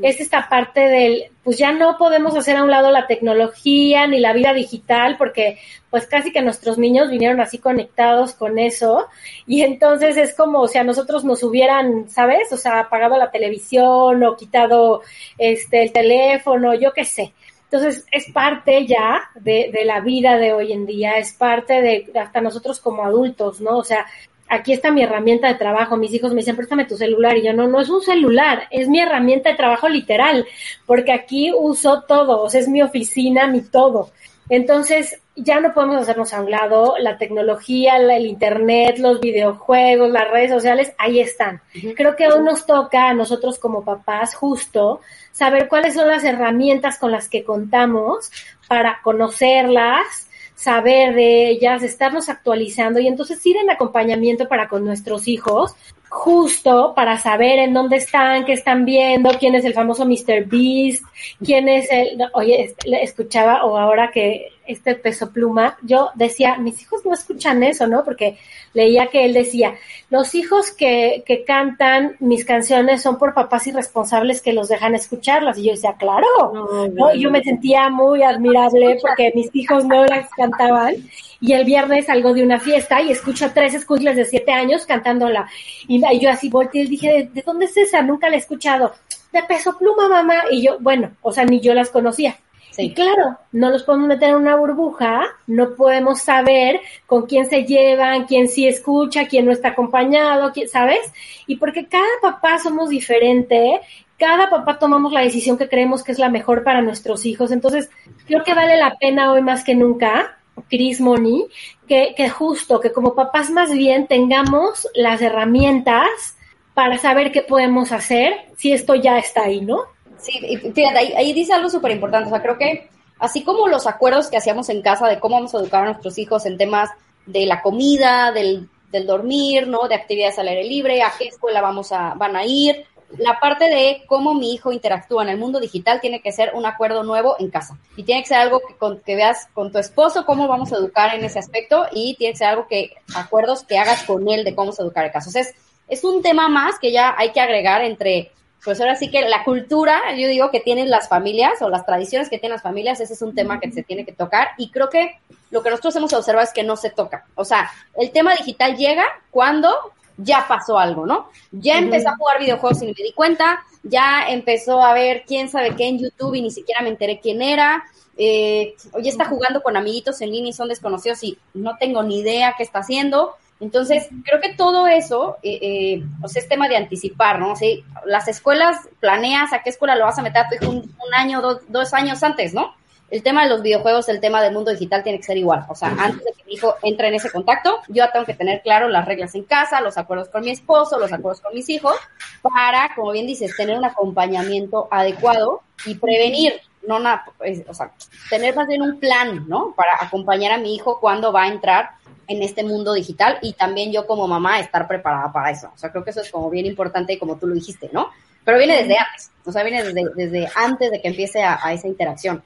[0.01, 4.19] es esta parte del, pues ya no podemos hacer a un lado la tecnología ni
[4.19, 9.07] la vida digital porque pues casi que nuestros niños vinieron así conectados con eso
[9.47, 12.51] y entonces es como, o sea, nosotros nos hubieran, ¿sabes?
[12.51, 15.03] O sea, apagado la televisión o quitado
[15.38, 17.31] este el teléfono, yo qué sé.
[17.71, 22.12] Entonces, es parte ya de, de, la vida de hoy en día, es parte de
[22.19, 23.77] hasta nosotros como adultos, ¿no?
[23.77, 24.05] O sea,
[24.51, 25.95] aquí está mi herramienta de trabajo.
[25.95, 27.38] Mis hijos me dicen, préstame tu celular.
[27.38, 30.45] Y yo, no, no es un celular, es mi herramienta de trabajo literal,
[30.86, 34.12] porque aquí uso todo, o sea, es mi oficina, mi todo.
[34.49, 40.29] Entonces, ya no podemos hacernos a un lado, la tecnología, el internet, los videojuegos, las
[40.29, 41.62] redes sociales, ahí están.
[41.95, 44.99] Creo que aún nos toca a nosotros como papás justo
[45.31, 48.31] saber cuáles son las herramientas con las que contamos
[48.67, 55.27] para conocerlas, saber de ellas, estarnos actualizando y entonces ir en acompañamiento para con nuestros
[55.27, 55.75] hijos,
[56.09, 60.45] justo para saber en dónde están, qué están viendo, quién es el famoso Mr.
[60.45, 61.03] Beast,
[61.43, 67.05] quién es el, oye, escuchaba o ahora que este peso pluma, yo decía, mis hijos
[67.05, 68.03] no escuchan eso, ¿no?
[68.03, 68.38] Porque
[68.73, 69.75] leía que él decía,
[70.10, 75.57] los hijos que, que cantan mis canciones son por papás irresponsables que los dejan escucharlas.
[75.57, 80.05] Y yo decía, claro, no, Y yo me sentía muy admirable porque mis hijos no
[80.05, 80.95] las cantaban.
[81.39, 84.86] Y el viernes salgo de una fiesta y escucho a tres escuchas de siete años
[84.86, 85.49] cantándola.
[85.88, 88.01] Y, yo así volteé y dije, ¿de, dónde es esa?
[88.01, 88.93] Nunca la he escuchado.
[89.31, 90.43] De peso pluma, mamá.
[90.51, 92.38] Y yo, bueno, o sea, ni yo las conocía.
[92.77, 97.65] Y claro, no los podemos meter en una burbuja, no podemos saber con quién se
[97.65, 100.99] llevan, quién sí escucha, quién no está acompañado, quién, ¿sabes?
[101.47, 103.81] Y porque cada papá somos diferente,
[104.17, 107.51] cada papá tomamos la decisión que creemos que es la mejor para nuestros hijos.
[107.51, 107.89] Entonces,
[108.25, 110.38] creo que vale la pena hoy más que nunca,
[110.69, 111.47] Chris Moni,
[111.88, 116.38] que, que justo, que como papás más bien tengamos las herramientas
[116.73, 119.79] para saber qué podemos hacer si esto ya está ahí, ¿no?
[120.21, 122.27] Sí, fíjate, ahí, dice algo súper importante.
[122.27, 125.53] O sea, creo que así como los acuerdos que hacíamos en casa de cómo vamos
[125.53, 126.89] a educar a nuestros hijos en temas
[127.25, 129.88] de la comida, del, del dormir, ¿no?
[129.88, 132.86] De actividades al aire libre, a qué escuela vamos a, van a ir.
[133.17, 136.65] La parte de cómo mi hijo interactúa en el mundo digital tiene que ser un
[136.65, 137.77] acuerdo nuevo en casa.
[137.97, 140.77] Y tiene que ser algo que, con, que veas con tu esposo cómo vamos a
[140.77, 144.43] educar en ese aspecto y tiene que ser algo que, acuerdos que hagas con él
[144.43, 145.29] de cómo a educar en casa.
[145.29, 145.53] O sea, es,
[145.89, 148.31] es un tema más que ya hay que agregar entre
[148.63, 152.30] pues ahora sí que la cultura, yo digo que tienen las familias o las tradiciones
[152.30, 154.89] que tienen las familias, ese es un tema que se tiene que tocar y creo
[154.89, 157.26] que lo que nosotros hemos observado es que no se toca.
[157.36, 159.74] O sea, el tema digital llega cuando
[160.18, 161.30] ya pasó algo, ¿no?
[161.51, 165.76] Ya empezó a jugar videojuegos y me di cuenta, ya empezó a ver quién sabe
[165.76, 167.84] qué en YouTube y ni siquiera me enteré quién era,
[168.18, 172.03] eh, o ya está jugando con amiguitos en línea y son desconocidos y no tengo
[172.03, 173.36] ni idea qué está haciendo.
[173.62, 177.53] Entonces, creo que todo eso, eh, eh, o sea, es tema de anticipar, ¿no?
[177.53, 177.70] O sea,
[178.05, 181.14] las escuelas, planeas a qué escuela lo vas a meter a tu hijo un, un
[181.14, 182.74] año, dos, dos años antes, ¿no?
[183.12, 185.66] El tema de los videojuegos, el tema del mundo digital tiene que ser igual.
[185.68, 188.62] O sea, antes de que mi hijo entre en ese contacto, yo tengo que tener
[188.62, 191.95] claro las reglas en casa, los acuerdos con mi esposo, los acuerdos con mis hijos,
[192.41, 196.53] para, como bien dices, tener un acompañamiento adecuado y prevenir,
[196.88, 197.91] no na- pues, o sea,
[198.30, 199.74] tener más bien un plan, ¿no?
[199.76, 201.89] Para acompañar a mi hijo cuando va a entrar
[202.32, 205.71] en este mundo digital y también yo como mamá estar preparada para eso.
[205.73, 208.09] O sea, creo que eso es como bien importante y como tú lo dijiste, ¿no?
[208.43, 211.73] Pero viene desde antes, o sea, viene desde, desde antes de que empiece a, a
[211.73, 212.41] esa interacción.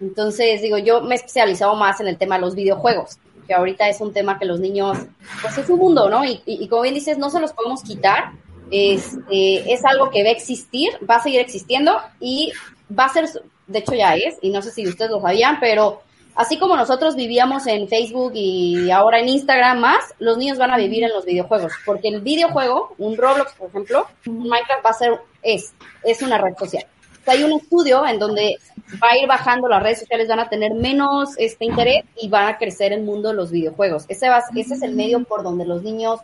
[0.00, 3.88] Entonces, digo, yo me he especializado más en el tema de los videojuegos, que ahorita
[3.88, 4.98] es un tema que los niños,
[5.42, 6.24] pues es un mundo, ¿no?
[6.24, 8.32] Y, y- y como bien dices, no se los podemos quitar,
[8.70, 12.52] este, es algo que va a existir, va a seguir existiendo y
[12.96, 13.28] va a ser,
[13.66, 16.02] de hecho ya es, y no sé si ustedes lo sabían, pero
[16.34, 20.76] así como nosotros vivíamos en Facebook y ahora en Instagram más, los niños van a
[20.76, 24.94] vivir en los videojuegos, porque el videojuego, un Roblox, por ejemplo, un Minecraft va a
[24.94, 25.72] ser, es,
[26.04, 26.86] es una red social.
[27.26, 28.56] Hay un estudio en donde
[29.02, 32.48] va a ir bajando, las redes sociales van a tener menos este interés y van
[32.48, 34.04] a crecer el mundo de los videojuegos.
[34.08, 36.20] Ese, va, ese es el medio por donde los niños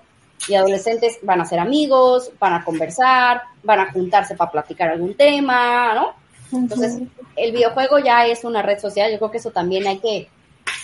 [0.49, 5.15] y adolescentes van a ser amigos, van a conversar, van a juntarse para platicar algún
[5.15, 6.15] tema, ¿no?
[6.53, 6.99] Entonces,
[7.37, 10.29] el videojuego ya es una red social, yo creo que eso también hay que,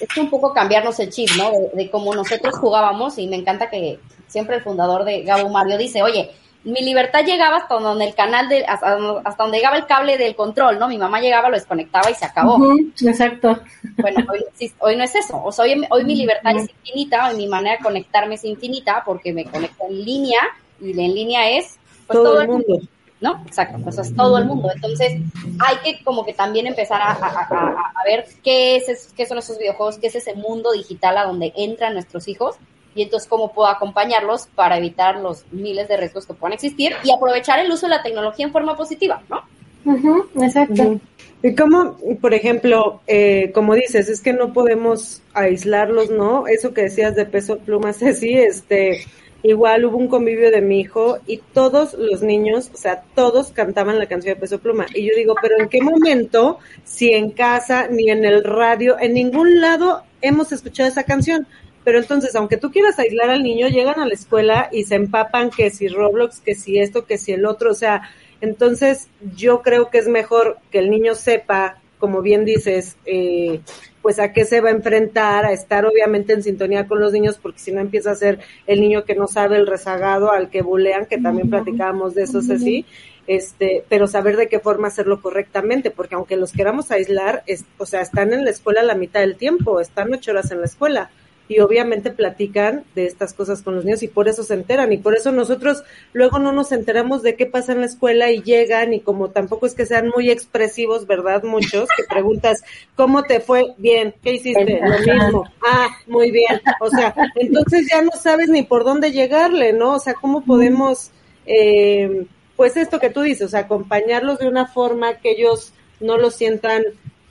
[0.00, 1.50] es que un poco cambiarnos el chip, ¿no?
[1.50, 5.78] De, de cómo nosotros jugábamos y me encanta que siempre el fundador de Gabo Mario
[5.78, 6.30] dice, oye,
[6.64, 10.36] mi libertad llegaba hasta donde el canal de, hasta, hasta donde llegaba el cable del
[10.36, 10.88] control, ¿no?
[10.88, 12.58] Mi mamá llegaba, lo desconectaba y se acabó.
[13.04, 13.58] Exacto.
[13.96, 14.44] Bueno, hoy,
[14.78, 15.42] hoy no es eso.
[15.42, 19.02] O sea, hoy, hoy mi libertad es infinita, hoy mi manera de conectarme es infinita
[19.04, 20.40] porque me conecto en línea
[20.80, 22.80] y en línea es pues, Todo el mundo.
[23.22, 23.42] ¿No?
[23.46, 24.68] Exacto, pues es todo el mundo.
[24.74, 25.12] Entonces,
[25.60, 29.38] hay que como que también empezar a, a- a- ver qué, es, es- qué son
[29.38, 32.56] esos videojuegos, qué es ese mundo digital a donde entran nuestros hijos
[32.94, 37.10] y entonces cómo puedo acompañarlos para evitar los miles de riesgos que puedan existir y
[37.10, 39.40] aprovechar el uso de la tecnología en forma positiva, ¿no?
[39.84, 41.00] Ujú, exacto.
[41.42, 46.46] Y como, por ejemplo, eh, como dices, es que no podemos aislarlos, ¿no?
[46.46, 49.04] Eso que decías de peso pluma, Ceci, este,
[49.43, 53.99] igual hubo un convivio de mi hijo y todos los niños, o sea, todos cantaban
[53.99, 54.86] la canción de peso pluma.
[54.95, 59.14] Y yo digo, pero ¿en qué momento, si en casa, ni en el radio, en
[59.14, 61.47] ningún lado hemos escuchado esa canción?
[61.84, 65.51] Pero entonces, aunque tú quieras aislar al niño, llegan a la escuela y se empapan
[65.51, 68.03] que si Roblox, que si esto, que si el otro, o sea,
[68.40, 73.61] entonces yo creo que es mejor que el niño sepa, como bien dices, eh,
[74.03, 77.38] pues a qué se va a enfrentar, a estar obviamente en sintonía con los niños,
[77.40, 80.62] porque si no empieza a ser el niño que no sabe el rezagado al que
[80.62, 82.86] bulean, que también platicábamos de eso, Ceci,
[83.28, 87.86] este, pero saber de qué forma hacerlo correctamente, porque aunque los queramos aislar, es, o
[87.86, 91.12] sea, están en la escuela la mitad del tiempo, están ocho horas en la escuela
[91.49, 94.99] y obviamente platican de estas cosas con los niños y por eso se enteran y
[94.99, 95.82] por eso nosotros
[96.12, 99.66] luego no nos enteramos de qué pasa en la escuela y llegan y como tampoco
[99.66, 101.43] es que sean muy expresivos, ¿verdad?
[101.43, 102.62] Muchos que preguntas,
[102.97, 103.74] ¿cómo te fue?
[103.78, 104.80] Bien, ¿qué hiciste?
[104.80, 105.45] Lo mismo.
[105.66, 106.61] Ah, muy bien.
[106.80, 109.95] O sea, entonces ya no sabes ni por dónde llegarle, ¿no?
[109.95, 111.11] O sea, ¿cómo podemos,
[111.47, 112.24] eh,
[112.57, 116.30] pues esto que tú dices, o sea, acompañarlos de una forma que ellos no lo
[116.30, 116.82] sientan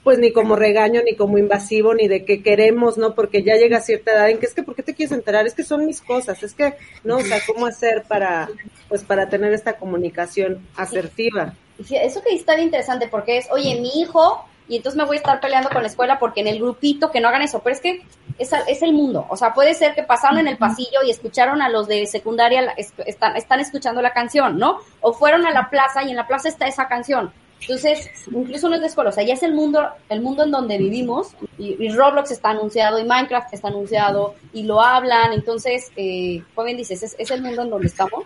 [0.02, 3.14] pues ni como regaño, ni como invasivo, ni de que queremos, ¿no?
[3.14, 5.46] Porque ya llega cierta edad en que es que, ¿por qué te quieres enterar?
[5.46, 6.74] Es que son mis cosas, es que,
[7.04, 7.18] ¿no?
[7.18, 8.48] O sea, ¿cómo hacer para,
[8.88, 11.54] pues, para tener esta comunicación asertiva?
[11.78, 15.04] Y sí, Eso que está bien interesante porque es, oye, mi hijo, y entonces me
[15.04, 17.60] voy a estar peleando con la escuela porque en el grupito que no hagan eso,
[17.60, 18.02] pero es que
[18.38, 21.62] es, es el mundo, o sea, puede ser que pasaron en el pasillo y escucharon
[21.62, 22.74] a los de secundaria,
[23.06, 24.78] están, están escuchando la canción, ¿no?
[25.00, 27.32] O fueron a la plaza y en la plaza está esa canción.
[27.62, 30.50] Entonces, incluso no es de escuela, o sea, ya es el mundo, el mundo en
[30.50, 35.90] donde vivimos, y, y Roblox está anunciado, y Minecraft está anunciado, y lo hablan, entonces,
[35.96, 38.24] eh, como bien dices, es, es el mundo en donde estamos.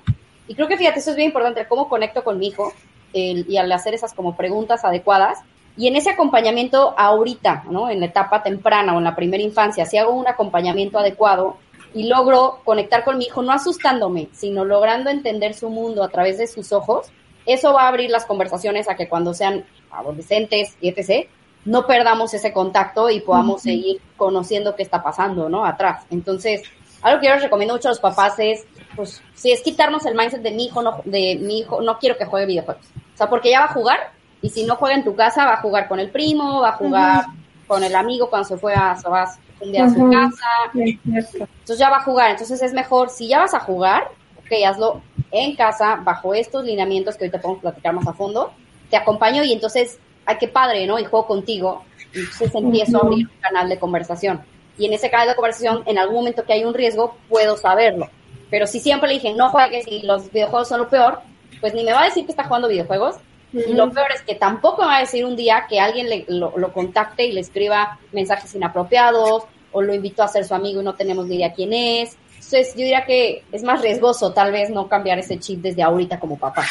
[0.49, 2.73] Y creo que fíjate, eso es bien importante, cómo conecto con mi hijo,
[3.13, 5.39] el- y al hacer esas como preguntas adecuadas,
[5.77, 7.91] y en ese acompañamiento ahorita, ¿no?
[7.91, 11.59] En la etapa temprana o en la primera infancia, si hago un acompañamiento adecuado
[11.93, 16.39] y logro conectar con mi hijo, no asustándome, sino logrando entender su mundo a través
[16.39, 17.09] de sus ojos,
[17.47, 21.29] eso va a abrir las conversaciones a que cuando sean adolescentes y etc.,
[21.65, 25.65] no perdamos ese contacto y podamos seguir conociendo qué está pasando, ¿no?
[25.65, 26.05] Atrás.
[26.11, 26.63] Entonces,
[27.03, 30.15] algo que yo les recomiendo mucho a los papás es, pues, si es quitarnos el
[30.15, 32.87] mindset de mi hijo, no, de mi hijo, no quiero que juegue videojuegos.
[32.87, 35.55] O sea, porque ya va a jugar, y si no juega en tu casa, va
[35.55, 37.25] a jugar con el primo, va a jugar
[37.67, 39.29] con el amigo cuando se fue a, se va
[39.61, 42.31] un día a su casa, entonces ya va a jugar.
[42.31, 44.09] Entonces es mejor, si ya vas a jugar,
[44.47, 48.53] ok, hazlo en casa, bajo estos lineamientos que ahorita podemos platicar más a fondo.
[48.91, 50.99] Te acompaño y entonces, ay, qué padre, ¿no?
[50.99, 51.85] Y juego contigo.
[52.15, 54.41] Y entonces empiezo a abrir un canal de conversación.
[54.79, 58.11] y en ese canal de conversación, en algún momento que hay un riesgo, puedo saberlo.
[58.51, 61.21] Pero si siempre le dije, no juegues y los videojuegos son lo peor,
[61.63, 63.17] pues ni me va a decir que está jugando videojuegos.
[63.55, 66.27] Y lo peor es que tampoco me va a decir un día que alguien le-
[66.29, 70.81] lo, lo contacte y le escriba mensajes inapropiados o lo invitó a ser su amigo
[70.83, 72.17] y no tenemos ni idea quién es.
[72.47, 76.19] Entonces yo diría que es más riesgoso tal vez no cambiar ese chip desde ahorita
[76.21, 76.65] como papá.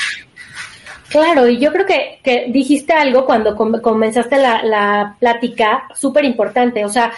[1.10, 6.26] Claro, y yo creo que, que dijiste algo cuando com- comenzaste la, la plática súper
[6.26, 6.84] importante.
[6.84, 7.12] O sea,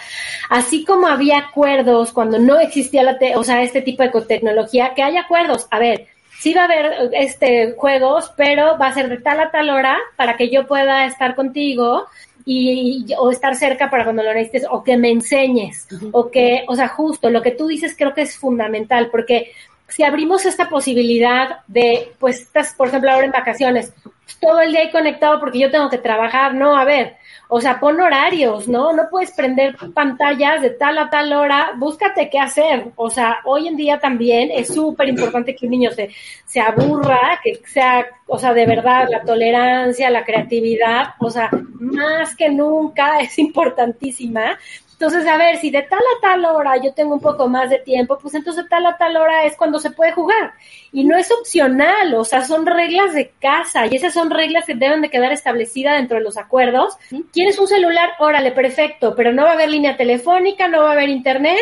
[0.50, 4.92] así como había acuerdos cuando no existía la te- o sea, este tipo de tecnología,
[4.94, 5.66] que hay acuerdos.
[5.70, 6.06] A ver,
[6.38, 9.96] sí va a haber este juegos, pero va a ser de tal a tal hora
[10.16, 12.06] para que yo pueda estar contigo
[12.50, 16.74] y, o estar cerca para cuando lo necesites o que me enseñes o que, o
[16.74, 19.52] sea, justo lo que tú dices creo que es fundamental porque
[19.86, 23.92] si abrimos esta posibilidad de, pues, estás, por ejemplo, ahora en vacaciones,
[24.40, 27.16] todo el día ahí conectado porque yo tengo que trabajar, no, a ver,
[27.50, 28.92] o sea, pon horarios, ¿no?
[28.92, 32.92] No puedes prender pantallas de tal a tal hora, búscate qué hacer.
[32.96, 36.10] O sea, hoy en día también es súper importante que un niño se,
[36.44, 41.48] se aburra, que sea, o sea, de verdad, la tolerancia, la creatividad, o sea,
[41.80, 44.58] más que nunca es importantísima.
[45.00, 47.78] Entonces, a ver, si de tal a tal hora yo tengo un poco más de
[47.78, 50.54] tiempo, pues entonces tal a tal hora es cuando se puede jugar.
[50.90, 54.74] Y no es opcional, o sea, son reglas de casa y esas son reglas que
[54.74, 56.96] deben de quedar establecidas dentro de los acuerdos.
[57.32, 58.10] ¿Quieres un celular?
[58.18, 61.60] Órale, perfecto, pero no va a haber línea telefónica, no va a haber internet,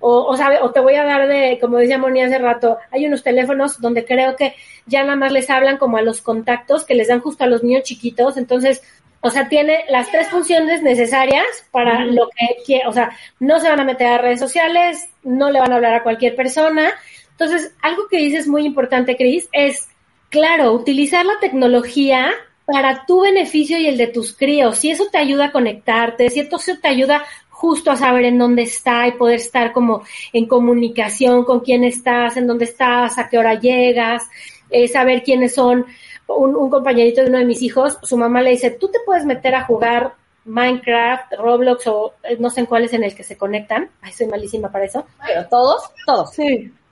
[0.00, 3.06] o, o, sabe, o te voy a dar de, como decía Moni hace rato, hay
[3.06, 4.54] unos teléfonos donde creo que
[4.86, 7.62] ya nada más les hablan como a los contactos que les dan justo a los
[7.62, 8.82] niños chiquitos, entonces
[9.20, 12.86] o sea, tiene las tres funciones necesarias para lo que quiere.
[12.86, 13.10] O sea,
[13.40, 16.36] no se van a meter a redes sociales, no le van a hablar a cualquier
[16.36, 16.92] persona.
[17.30, 19.88] Entonces, algo que dices muy importante, Cris, es,
[20.28, 22.30] claro, utilizar la tecnología
[22.64, 24.78] para tu beneficio y el de tus críos.
[24.78, 28.62] Si eso te ayuda a conectarte, si eso te ayuda justo a saber en dónde
[28.62, 33.36] está y poder estar como en comunicación con quién estás, en dónde estás, a qué
[33.36, 34.28] hora llegas,
[34.70, 35.86] eh, saber quiénes son
[36.28, 39.24] un, un compañerito de uno de mis hijos, su mamá le dice, tú te puedes
[39.24, 40.14] meter a jugar
[40.48, 43.90] Minecraft, Roblox o eh, no sé en cuál es en el que se conectan.
[44.00, 45.06] Ay, soy malísima para eso.
[45.26, 46.32] Pero todos, todos.
[46.32, 46.72] Sí.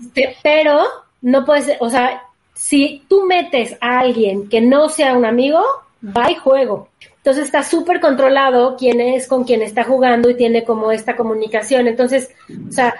[0.00, 0.82] Este, pero
[1.20, 2.22] no puedes, o sea,
[2.54, 5.62] si tú metes a alguien que no sea un amigo,
[6.02, 6.88] va y juego.
[7.18, 11.86] Entonces está súper controlado quién es con quién está jugando y tiene como esta comunicación.
[11.86, 12.30] Entonces,
[12.68, 12.94] o sea,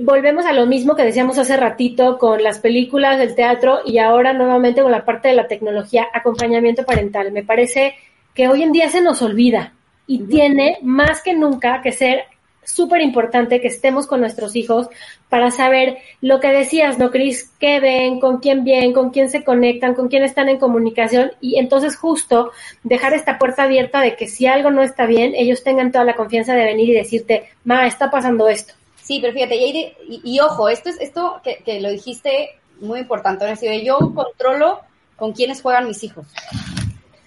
[0.00, 4.32] volvemos a lo mismo que decíamos hace ratito con las películas, el teatro y ahora
[4.32, 7.32] nuevamente con la parte de la tecnología, acompañamiento parental.
[7.32, 7.94] Me parece
[8.34, 9.74] que hoy en día se nos olvida
[10.06, 12.24] y tiene más que nunca que ser
[12.62, 14.88] súper importante que estemos con nuestros hijos
[15.28, 17.50] para saber lo que decías, ¿no, Cris?
[17.58, 18.20] ¿Qué ven?
[18.20, 18.92] ¿Con quién bien?
[18.92, 19.94] ¿Con quién se conectan?
[19.94, 21.32] ¿Con quién están en comunicación?
[21.40, 25.62] Y entonces justo dejar esta puerta abierta de que si algo no está bien, ellos
[25.62, 28.74] tengan toda la confianza de venir y decirte, ma, está pasando esto.
[29.10, 32.50] Sí, pero fíjate, y, y- y- y ojo, esto es esto que, que lo dijiste
[32.80, 33.44] muy importante.
[33.44, 33.50] ¿no?
[33.50, 34.82] Es decir, yo controlo
[35.16, 36.26] con quiénes juegan mis hijos.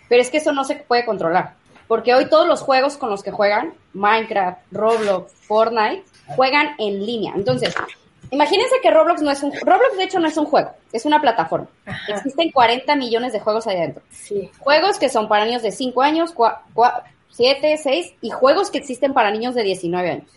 [0.08, 1.56] Pero es que eso no se puede controlar.
[1.90, 6.06] Porque hoy todos los juegos con los que juegan, Minecraft, Roblox, Fortnite,
[6.38, 7.34] juegan en línea.
[7.36, 7.76] Entonces,
[8.32, 11.20] imagínense que Roblox no es un Roblox de hecho no es un juego, es una
[11.20, 11.68] plataforma.
[12.08, 14.04] Existen 40 millones de juegos ahí adentro.
[14.10, 14.50] Sí.
[14.60, 16.32] Juegos que son para niños de 5 años,
[17.34, 20.30] 7, 6 y juegos que existen para niños de 19 años.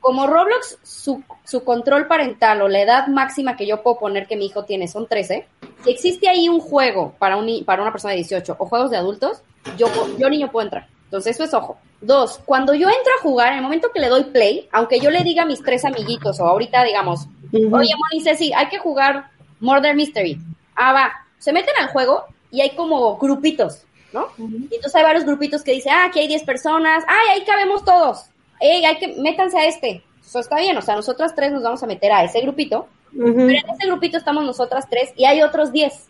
[0.00, 4.36] Como Roblox, su, su control parental o la edad máxima que yo puedo poner que
[4.36, 5.46] mi hijo tiene son 13,
[5.84, 8.96] si existe ahí un juego para, un, para una persona de 18 o juegos de
[8.96, 9.42] adultos,
[9.76, 9.86] yo,
[10.18, 10.88] yo niño puedo entrar.
[11.04, 11.78] Entonces eso es ojo.
[12.00, 15.10] Dos, cuando yo entro a jugar, en el momento que le doy play, aunque yo
[15.10, 19.30] le diga a mis tres amiguitos o ahorita digamos, oye, Moni, Ceci, hay que jugar
[19.60, 20.38] Murder Mystery.
[20.74, 21.12] Ah, va.
[21.38, 24.28] Se meten al juego y hay como grupitos, ¿no?
[24.38, 27.84] Y entonces hay varios grupitos que dicen, ah, aquí hay 10 personas, ay, ahí cabemos
[27.84, 28.26] todos.
[28.60, 30.02] Ey, hay que, métanse a este.
[30.24, 33.28] Eso está bien, o sea, nosotras tres nos vamos a meter a ese grupito, pero
[33.50, 36.08] en ese grupito estamos nosotras tres y hay otros 10.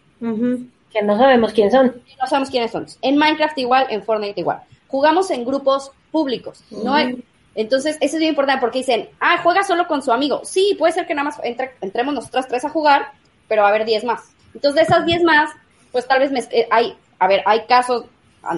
[0.92, 2.02] Que no sabemos quién son.
[2.20, 2.86] No sabemos quiénes son.
[3.02, 4.62] En Minecraft igual, en Fortnite igual.
[4.88, 6.94] Jugamos en grupos públicos, ¿no?
[6.94, 7.22] hay-
[7.54, 10.40] Entonces, eso es bien importante porque dicen, ah, juega solo con su amigo.
[10.44, 13.12] Sí, puede ser que nada más entre- entremos nosotras tres a jugar,
[13.48, 14.30] pero va a haber 10 más.
[14.54, 15.50] Entonces, de esas 10 más,
[15.92, 18.04] pues tal vez me, eh, hay, a ver, hay casos,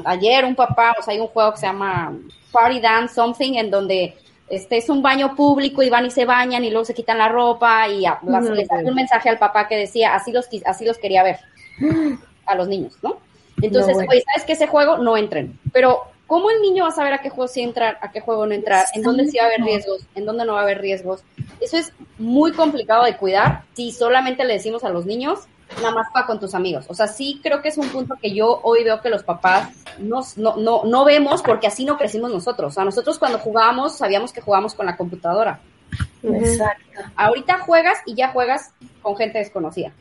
[0.05, 2.13] ayer un papá, o sea, hay un juego que se llama
[2.53, 4.17] Party Dance Something, en donde
[4.49, 7.29] este es un baño público y van y se bañan y luego se quitan la
[7.29, 10.85] ropa y a- las- les salió un mensaje al papá que decía, así los, así
[10.85, 11.39] los quería ver
[12.47, 13.19] a los niños, ¿no?
[13.63, 14.11] Entonces, No, bueno.
[14.11, 15.59] oye, ¿sabes que ese juego no entren?
[15.73, 18.47] Pero, ¿cómo el niño va a saber a qué juego sí entrar, a qué juego
[18.47, 18.87] no entrar?
[18.95, 20.01] ¿En dónde sí va a haber riesgos?
[20.15, 21.23] ¿En dónde no va a haber riesgos?
[21.61, 25.41] Eso es muy complicado de cuidar si solamente le decimos a los niños,
[25.77, 26.87] nada más para con tus amigos.
[26.89, 29.71] O sea, sí creo que es un punto que yo hoy veo que los papás
[29.99, 32.73] no, no, no, no vemos porque así no crecimos nosotros.
[32.73, 35.61] O sea, nosotros cuando jugábamos sabíamos que jugábamos con la computadora.
[36.23, 37.01] Exacto.
[37.17, 39.93] Ahorita juegas y ya juegas con gente desconocida.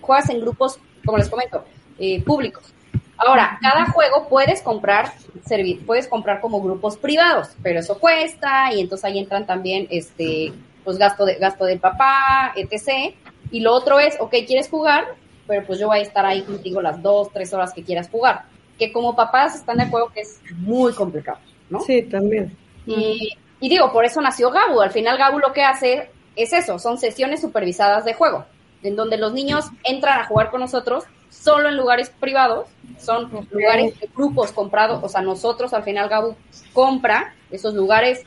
[0.00, 1.64] Juegas en grupos, como les comento,
[1.98, 2.72] eh, públicos.
[3.16, 5.12] Ahora, cada juego puedes comprar,
[5.46, 10.52] servir, puedes comprar como grupos privados, pero eso cuesta y entonces ahí entran también este
[10.82, 13.14] pues gasto de gasto del papá, etc.
[13.52, 15.14] Y lo otro es, ok, quieres jugar,
[15.46, 18.46] pero pues yo voy a estar ahí contigo las dos, tres horas que quieras jugar.
[18.78, 21.38] Que como papás están de acuerdo que es muy complicado,
[21.70, 21.80] ¿no?
[21.80, 22.56] Sí, también.
[22.86, 24.80] Y, y digo, por eso nació Gabu.
[24.80, 28.44] Al final Gabu lo que hace es eso, son sesiones supervisadas de juego,
[28.82, 33.98] en donde los niños entran a jugar con nosotros solo en lugares privados, son lugares
[33.98, 36.36] de grupos comprados, o sea, nosotros al final Gabu
[36.72, 38.24] compra esos lugares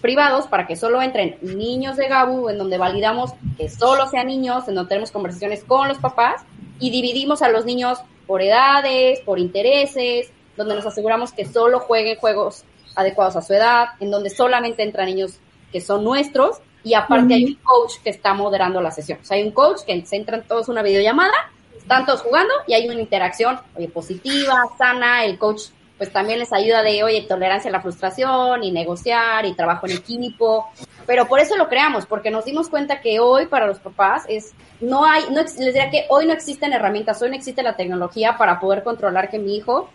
[0.00, 4.66] privados para que solo entren niños de Gabu, en donde validamos que solo sean niños,
[4.68, 6.42] en donde tenemos conversaciones con los papás
[6.78, 12.18] y dividimos a los niños por edades, por intereses, donde nos aseguramos que solo jueguen
[12.18, 12.64] juegos
[12.94, 15.38] adecuados a su edad, en donde solamente entran niños
[15.70, 19.18] que son nuestros y aparte hay un coach que está moderando la sesión.
[19.20, 22.74] O sea, hay un coach que se entran todos una videollamada, están todos jugando y
[22.74, 25.62] hay una interacción, oye, positiva, sana, el coach
[25.98, 29.96] pues también les ayuda de, oye, tolerancia a la frustración y negociar y trabajo en
[29.96, 30.68] equipo.
[31.06, 34.54] Pero por eso lo creamos, porque nos dimos cuenta que hoy para los papás es,
[34.80, 38.36] no hay, no, les diría que hoy no existen herramientas, hoy no existe la tecnología
[38.38, 39.90] para poder controlar que mi hijo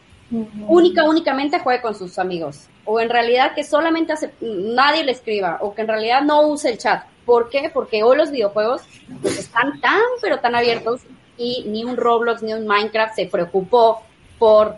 [0.67, 2.67] única, únicamente juegue con sus amigos.
[2.85, 6.69] O en realidad que solamente hace, nadie le escriba, o que en realidad no use
[6.69, 7.05] el chat.
[7.25, 7.71] ¿Por qué?
[7.73, 8.81] Porque hoy los videojuegos
[9.21, 11.01] pues, están tan, pero tan abiertos
[11.37, 14.03] y ni un Roblox ni un Minecraft se preocupó
[14.37, 14.77] por,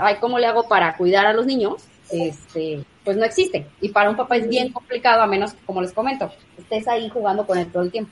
[0.00, 1.84] ay, ¿cómo le hago para cuidar a los niños?
[2.10, 3.66] Este, pues no existe.
[3.80, 7.08] Y para un papá es bien complicado, a menos que, como les comento, estés ahí
[7.08, 8.10] jugando con él todo el tiempo.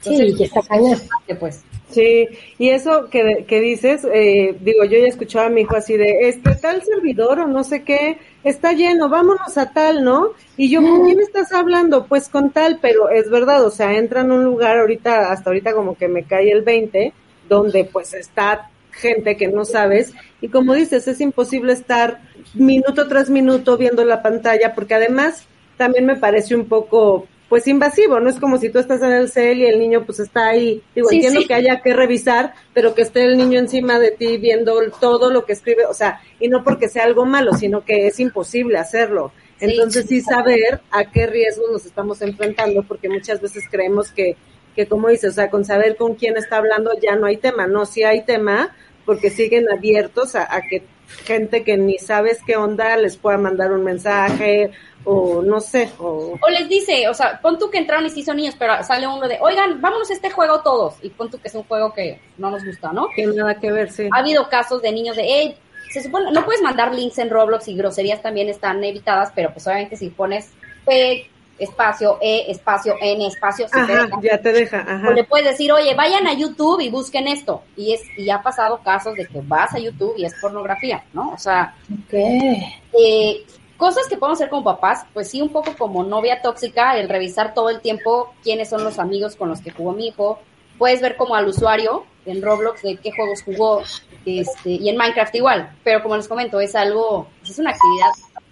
[0.00, 1.00] Sí, que está cañón.
[1.38, 5.74] Pues, Sí, y eso que, que dices, eh, digo, yo ya escuchaba a mi hijo
[5.74, 10.32] así de, este tal servidor o no sé qué, está lleno, vámonos a tal, ¿no?
[10.58, 12.06] Y yo, ¿con quién estás hablando?
[12.06, 15.72] Pues con tal, pero es verdad, o sea, entra en un lugar ahorita, hasta ahorita
[15.72, 17.14] como que me cae el 20,
[17.48, 22.20] donde pues está gente que no sabes, y como dices, es imposible estar
[22.54, 28.20] minuto tras minuto viendo la pantalla, porque además también me parece un poco pues invasivo,
[28.20, 30.82] no es como si tú estás en el cel y el niño pues está ahí,
[30.94, 31.46] digo, Sí, entiendo sí.
[31.46, 35.46] que haya que revisar, pero que esté el niño encima de ti viendo todo lo
[35.46, 39.32] que escribe, o sea, y no porque sea algo malo, sino que es imposible hacerlo.
[39.58, 39.64] Sí.
[39.64, 44.36] Entonces sí saber a qué riesgos nos estamos enfrentando, porque muchas veces creemos que,
[44.78, 47.66] que como dices, o sea, con saber con quién está hablando ya no hay tema,
[47.66, 50.84] no, sí hay tema, porque siguen abiertos a, a que
[51.24, 54.70] gente que ni sabes qué onda les pueda mandar un mensaje
[55.02, 58.22] o no sé, o O les dice, o sea, pon tú que entraron y sí
[58.22, 60.94] son niños, pero sale uno de, oigan, vámonos a este juego todos.
[61.02, 63.08] Y pon tú que es un juego que no nos gusta, ¿no?
[63.16, 64.08] que nada que ver, sí.
[64.12, 65.56] Ha habido casos de niños de, hey,
[65.90, 69.66] se supone, no puedes mandar links en Roblox y groserías también están evitadas, pero pues
[69.66, 70.52] obviamente si pones
[70.86, 74.20] P, espacio, E, espacio, N, espacio, Ajá, deja.
[74.22, 75.08] ya te deja, ajá.
[75.08, 77.62] O le puedes decir, oye, vayan a YouTube y busquen esto.
[77.76, 81.30] Y es y ha pasado casos de que vas a YouTube y es pornografía, ¿no?
[81.30, 81.74] O sea,
[82.12, 83.44] eh,
[83.76, 87.54] cosas que podemos hacer como papás, pues sí, un poco como novia tóxica, el revisar
[87.54, 90.38] todo el tiempo quiénes son los amigos con los que jugó mi hijo.
[90.78, 93.82] Puedes ver como al usuario en Roblox de qué juegos jugó,
[94.24, 95.76] este, y en Minecraft igual.
[95.82, 98.10] Pero como les comento, es algo, es una actividad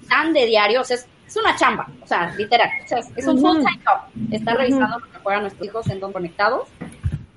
[0.08, 2.68] tan de diario, o sea, es, es una chamba, o sea, literal.
[2.84, 3.48] O sea, es, un Ujú.
[3.48, 4.32] full-time job.
[4.32, 6.68] Estar revisando lo que juegan nuestros hijos en donde conectados.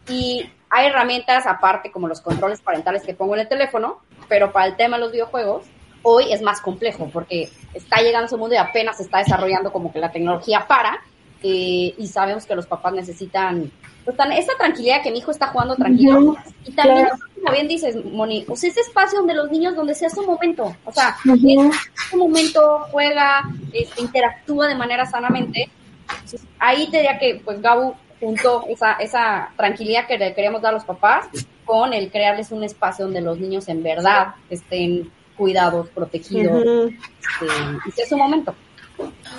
[0.08, 4.68] Y hay herramientas aparte como los controles parentales que pongo en el teléfono, pero para
[4.68, 5.66] el tema de los videojuegos,
[6.04, 9.92] hoy es más complejo porque está llegando a su mundo y apenas está desarrollando como
[9.92, 11.00] que la tecnología para
[11.44, 13.72] eh, y sabemos que los papás necesitan
[14.06, 17.20] pues, tan- esta tranquilidad que mi hijo está jugando tranquilo Ujú, y también claro.
[17.36, 20.92] como bien dices Moni pues ese espacio donde los niños donde sea su momento o
[20.92, 21.72] sea Ujú.
[21.72, 21.76] es
[22.10, 25.70] su momento juega este, interactúa de manera sanamente
[26.12, 30.72] entonces, ahí te diría que pues Gabu juntó esa, esa tranquilidad que le queríamos dar
[30.72, 31.28] a los papás
[31.64, 36.88] con el crearles un espacio donde los niños en verdad estén cuidados, protegidos, Ujú.
[36.90, 37.46] este,
[37.88, 38.54] y sea su momento.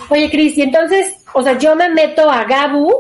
[0.09, 2.95] Oye, Cris, y entonces, o sea, yo me meto a Gabu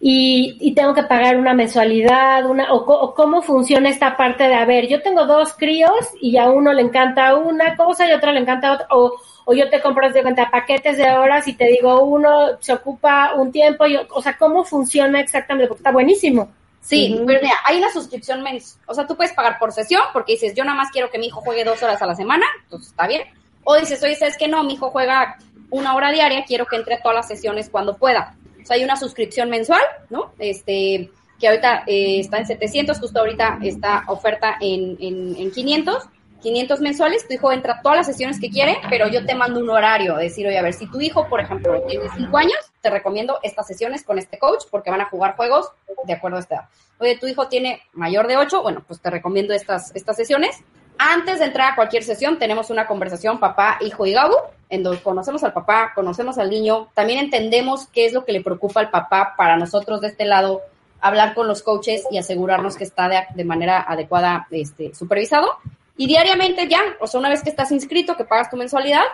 [0.00, 4.44] y, y tengo que pagar una mensualidad, una, o, co- o cómo funciona esta parte
[4.44, 8.10] de, a ver, yo tengo dos críos y a uno le encanta una cosa y
[8.12, 9.12] a otro le encanta otra, o,
[9.46, 13.32] o yo te compro de cuenta paquetes de horas y te digo, uno se ocupa
[13.34, 15.68] un tiempo, y, o sea, ¿cómo funciona exactamente?
[15.68, 16.48] Porque está buenísimo.
[16.82, 18.80] Sí, pero mira, hay una suscripción mensual.
[18.86, 21.26] O sea, tú puedes pagar por sesión porque dices, yo nada más quiero que mi
[21.26, 23.22] hijo juegue dos horas a la semana, entonces está bien.
[23.64, 25.36] O dices, oye, ¿sabes que No, mi hijo juega
[25.70, 28.36] una hora diaria, quiero que entre todas las sesiones cuando pueda.
[28.62, 30.32] O sea, hay una suscripción mensual, ¿no?
[30.38, 36.08] Este, que ahorita eh, está en 700, justo ahorita está oferta en, en, en 500.
[36.42, 39.58] 500 mensuales, tu hijo entra a todas las sesiones que quiere, pero yo te mando
[39.58, 42.90] un horario, decir, oye, a ver, si tu hijo, por ejemplo, tiene 5 años, te
[42.90, 45.70] recomiendo estas sesiones con este coach porque van a jugar juegos
[46.04, 46.64] de acuerdo a esta edad.
[46.98, 50.62] Oye, tu hijo tiene mayor de 8, bueno, pues te recomiendo estas, estas sesiones.
[50.98, 54.36] Antes de entrar a cualquier sesión, tenemos una conversación papá, hijo y Gabu,
[54.68, 58.40] en donde conocemos al papá, conocemos al niño, también entendemos qué es lo que le
[58.40, 60.62] preocupa al papá para nosotros de este lado,
[61.00, 65.58] hablar con los coaches y asegurarnos que está de, de manera adecuada este, supervisado.
[65.98, 69.04] Y diariamente ya, o sea, una vez que estás inscrito, que pagas tu mensualidad,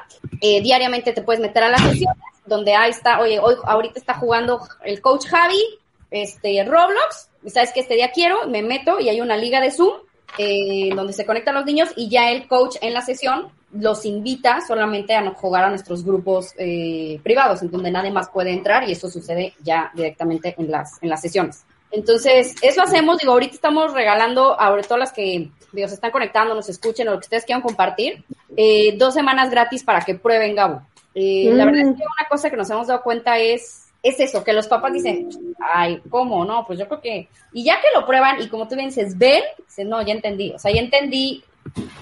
[0.41, 4.15] eh, diariamente te puedes meter a las sesiones, donde ahí está, oye, hoy ahorita está
[4.15, 5.63] jugando el coach Javi,
[6.11, 9.95] este, Roblox, sabes que este día quiero, me meto y hay una liga de Zoom,
[10.39, 14.61] eh, donde se conectan los niños y ya el coach en la sesión los invita
[14.61, 18.93] solamente a jugar a nuestros grupos eh, privados, en donde nadie más puede entrar y
[18.93, 21.65] eso sucede ya directamente en las, en las sesiones.
[21.91, 26.55] Entonces, eso hacemos, digo, ahorita estamos regalando a todas las que digo, se están conectando,
[26.55, 28.25] nos escuchen o lo que ustedes quieran compartir,
[28.57, 30.83] eh, dos semanas gratis para que prueben Gabo.
[31.15, 34.43] Eh, La verdad es que una cosa que nos hemos dado cuenta es, es eso,
[34.43, 35.29] que los papás dicen,
[35.61, 36.45] ay, ¿cómo?
[36.45, 39.17] No, pues yo creo que, y ya que lo prueban y como tú bien dices,
[39.17, 41.45] ven, dicen, no, ya entendí, o sea, ya entendí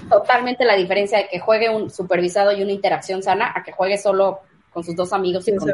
[0.08, 3.98] totalmente la diferencia de que juegue un supervisado y una interacción sana a que juegue
[3.98, 4.40] solo
[4.72, 5.70] con sus dos amigos y con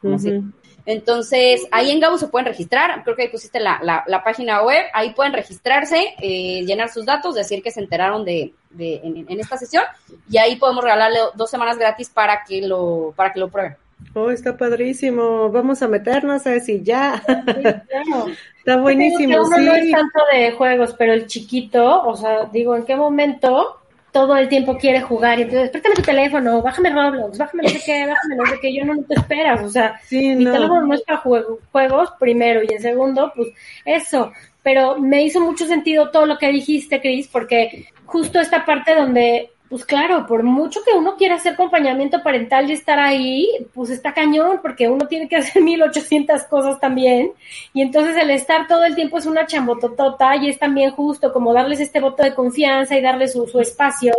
[0.00, 0.40] como así.
[0.86, 4.62] Entonces, ahí en Gabo se pueden registrar, creo que ahí pusiste la, la, la página
[4.62, 9.26] web, ahí pueden registrarse, eh, llenar sus datos, decir que se enteraron de, de en,
[9.28, 9.84] en, esta sesión,
[10.30, 13.76] y ahí podemos regalarle dos semanas gratis para que lo, para que lo prueben.
[14.14, 15.50] Oh, está padrísimo.
[15.50, 17.22] Vamos a meternos a decir ya.
[17.26, 18.26] Sí, claro.
[18.58, 19.36] está buenísimo.
[19.38, 19.64] uno sí.
[19.64, 23.76] no es tanto de juegos, pero el chiquito, o sea, digo, ¿en qué momento
[24.12, 27.80] todo el tiempo quiere jugar y entonces préstame tu teléfono, bájame Roblox, bájame no sé
[27.84, 30.52] qué, bájame no sé qué, yo no, no te esperas, o sea, sí, mi no.
[30.52, 33.48] teléfono no es para juego, juegos primero y en segundo, pues
[33.84, 34.32] eso,
[34.62, 39.50] pero me hizo mucho sentido todo lo que dijiste, Cris, porque justo esta parte donde
[39.70, 44.12] pues claro, por mucho que uno quiera hacer acompañamiento parental y estar ahí, pues está
[44.12, 47.30] cañón, porque uno tiene que hacer 1800 cosas también.
[47.72, 51.54] Y entonces el estar todo el tiempo es una chambototota y es también justo como
[51.54, 54.12] darles este voto de confianza y darles su, su espacio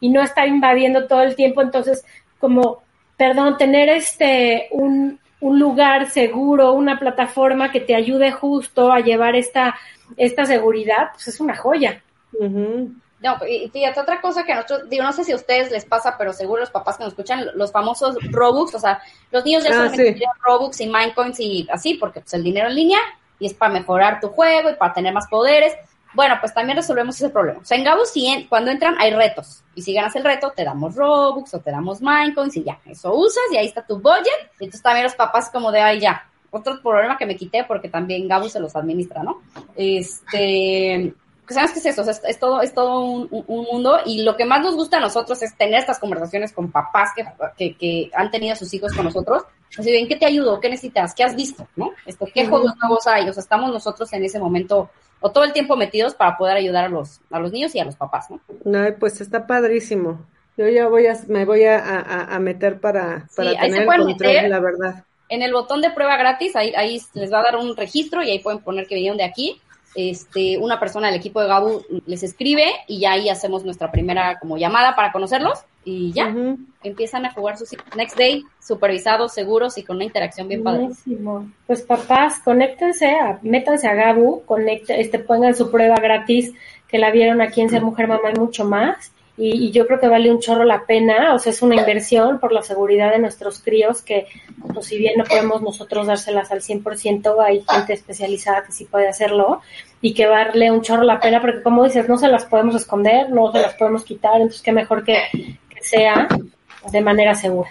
[0.00, 1.62] y no estar invadiendo todo el tiempo.
[1.62, 2.04] Entonces,
[2.40, 2.82] como,
[3.16, 9.36] perdón, tener este, un, un lugar seguro, una plataforma que te ayude justo a llevar
[9.36, 9.76] esta,
[10.16, 12.02] esta seguridad, pues es una joya.
[13.20, 15.84] No, y fíjate, otra cosa que a nosotros, digo, no sé si a ustedes les
[15.84, 19.00] pasa, pero seguro los papás que nos escuchan, los famosos Robux, o sea,
[19.32, 20.24] los niños ya ah, solamente sí.
[20.44, 22.98] Robux y Minecoins y así, porque pues el dinero en línea
[23.40, 25.74] y es para mejorar tu juego y para tener más poderes.
[26.14, 27.60] Bueno, pues también resolvemos ese problema.
[27.60, 29.62] O sea, en Gabo, sí, cuando entran hay retos.
[29.74, 33.14] Y si ganas el reto, te damos Robux o te damos Minecoins y ya, eso
[33.14, 34.50] usas y ahí está tu budget.
[34.58, 37.88] Y entonces también los papás como de, ay, ya, otro problema que me quité porque
[37.88, 39.42] también Gabo se los administra, ¿no?
[39.76, 41.14] Este
[41.54, 42.02] ¿sabes qué es eso?
[42.02, 44.74] O sea, es, es, todo, es todo un, un, mundo y lo que más nos
[44.74, 47.24] gusta a nosotros es tener estas conversaciones con papás que,
[47.56, 49.44] que, que han tenido a sus hijos con nosotros.
[49.78, 50.60] Así, ¿en qué te ayudo?
[50.60, 51.14] ¿Qué necesitas?
[51.14, 51.66] ¿Qué has visto?
[51.76, 51.92] ¿No?
[52.06, 53.28] Esto, ¿Qué juegos nuevos hay?
[53.28, 54.90] O sea, estamos nosotros en ese momento
[55.20, 57.84] o todo el tiempo metidos para poder ayudar a los, a los niños y a
[57.84, 58.40] los papás, ¿no?
[58.64, 60.26] No, pues está padrísimo.
[60.56, 63.86] Yo ya voy a, me voy a, a, a meter para, para sí, tener el
[63.86, 64.48] control, meter.
[64.48, 65.04] la verdad.
[65.28, 68.30] En el botón de prueba gratis, ahí, ahí les va a dar un registro y
[68.30, 69.60] ahí pueden poner que vinieron de aquí
[69.94, 74.38] este, una persona del equipo de Gabu les escribe y ya ahí hacemos nuestra primera
[74.38, 76.56] como llamada para conocerlos y ya uh -huh.
[76.82, 77.64] empiezan a jugar su
[77.96, 80.88] next day supervisados, seguros y con una interacción bien padre.
[81.66, 86.52] Pues papás, conéctense, a, métanse a Gabu, conecte, este, pongan su prueba gratis
[86.88, 89.12] que la vieron aquí en Ser Mujer Mamá y mucho más.
[89.38, 92.40] Y, y, yo creo que vale un chorro la pena, o sea, es una inversión
[92.40, 94.26] por la seguridad de nuestros críos que,
[94.74, 99.06] pues si bien no podemos nosotros dárselas al 100%, hay gente especializada que sí puede
[99.06, 99.62] hacerlo
[100.00, 103.30] y que vale un chorro la pena porque como dices, no se las podemos esconder,
[103.30, 105.18] no se las podemos quitar, entonces qué mejor que,
[105.80, 106.26] sea
[106.90, 107.70] de manera segura.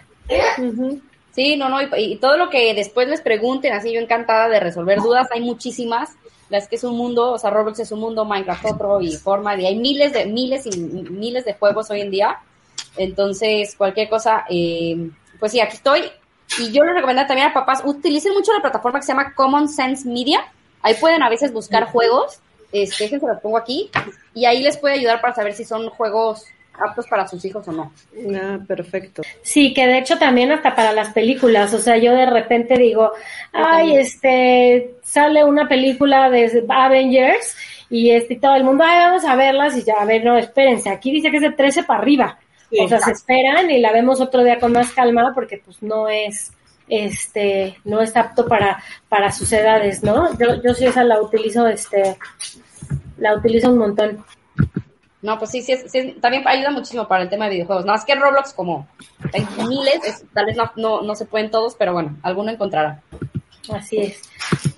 [1.32, 4.60] Sí, no, no, y, y, todo lo que después les pregunten, así yo encantada de
[4.60, 6.16] resolver dudas, hay muchísimas,
[6.50, 9.56] las que es un mundo, o sea, Roblox es un mundo, Minecraft otro, y forma,
[9.60, 12.40] y hay miles de, miles y miles de juegos hoy en día,
[12.96, 16.04] entonces cualquier cosa, eh, pues sí, aquí estoy,
[16.60, 19.68] y yo les recomiendo también a papás, utilicen mucho la plataforma que se llama Common
[19.68, 22.40] Sense Media, ahí pueden a veces buscar juegos,
[22.72, 23.90] este, déjense los pongo aquí,
[24.34, 26.46] y ahí les puede ayudar para saber si son juegos
[26.80, 27.92] aptos para sus hijos o no.
[28.36, 29.22] Ah, perfecto.
[29.42, 33.12] Sí, que de hecho también hasta para las películas, o sea, yo de repente digo,
[33.54, 37.56] ay, este, sale una película de Avengers
[37.90, 40.90] y este todo el mundo, ay, vamos a verlas y ya, a ver, no, espérense,
[40.90, 42.40] aquí dice que es de 13 para arriba.
[42.70, 45.82] Sí, o sea, se esperan y la vemos otro día con más calma porque pues
[45.82, 46.52] no es
[46.90, 50.38] este, no es apto para, para sus edades, ¿no?
[50.38, 52.18] Yo, yo sí esa la utilizo, este,
[53.18, 54.24] la utilizo un montón.
[55.22, 57.86] No, pues sí, sí, es- sí, también ayuda muchísimo para el tema de videojuegos.
[57.86, 58.88] Nada más que Roblox, como
[59.34, 63.02] hay miles, es- tal vez no, no, no se pueden todos, pero bueno, alguno encontrará.
[63.74, 64.22] Así es.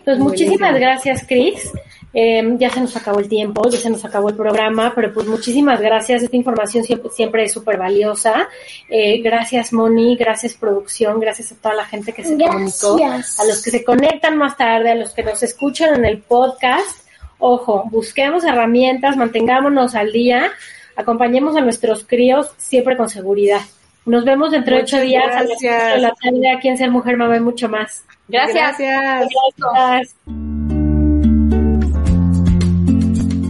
[0.06, 1.72] Pues muchísimas gracias, Cris.
[2.12, 5.28] Eh, ya se nos acabó el tiempo, ya se nos acabó el programa, pero pues
[5.28, 6.24] muchísimas gracias.
[6.24, 8.48] Esta información siempre, siempre es súper valiosa.
[8.90, 13.40] Eh, gracias, Moni, gracias, producción, gracias a toda la gente que se comunicó, Gracias.
[13.40, 17.08] a los que se conectan más tarde, a los que nos escuchan en el podcast.
[17.40, 20.52] Ojo, busquemos herramientas, mantengámonos al día,
[20.96, 23.62] acompañemos a nuestros críos siempre con seguridad.
[24.06, 25.94] Nos vemos dentro de ocho días a las gracias.
[25.94, 28.04] de la tarde aquí en Ser Mujer Mamá y mucho más.
[28.28, 28.78] Gracias.
[28.78, 29.30] Gracias.
[29.58, 30.16] Gracias.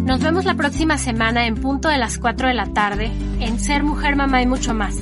[0.05, 3.83] Nos vemos la próxima semana en punto de las 4 de la tarde en Ser
[3.83, 4.97] Mujer, Mamá y mucho más,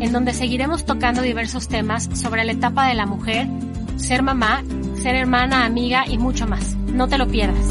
[0.00, 3.46] en donde seguiremos tocando diversos temas sobre la etapa de la mujer,
[3.96, 4.62] ser mamá,
[5.00, 6.74] ser hermana, amiga y mucho más.
[6.74, 7.68] No te lo pierdas.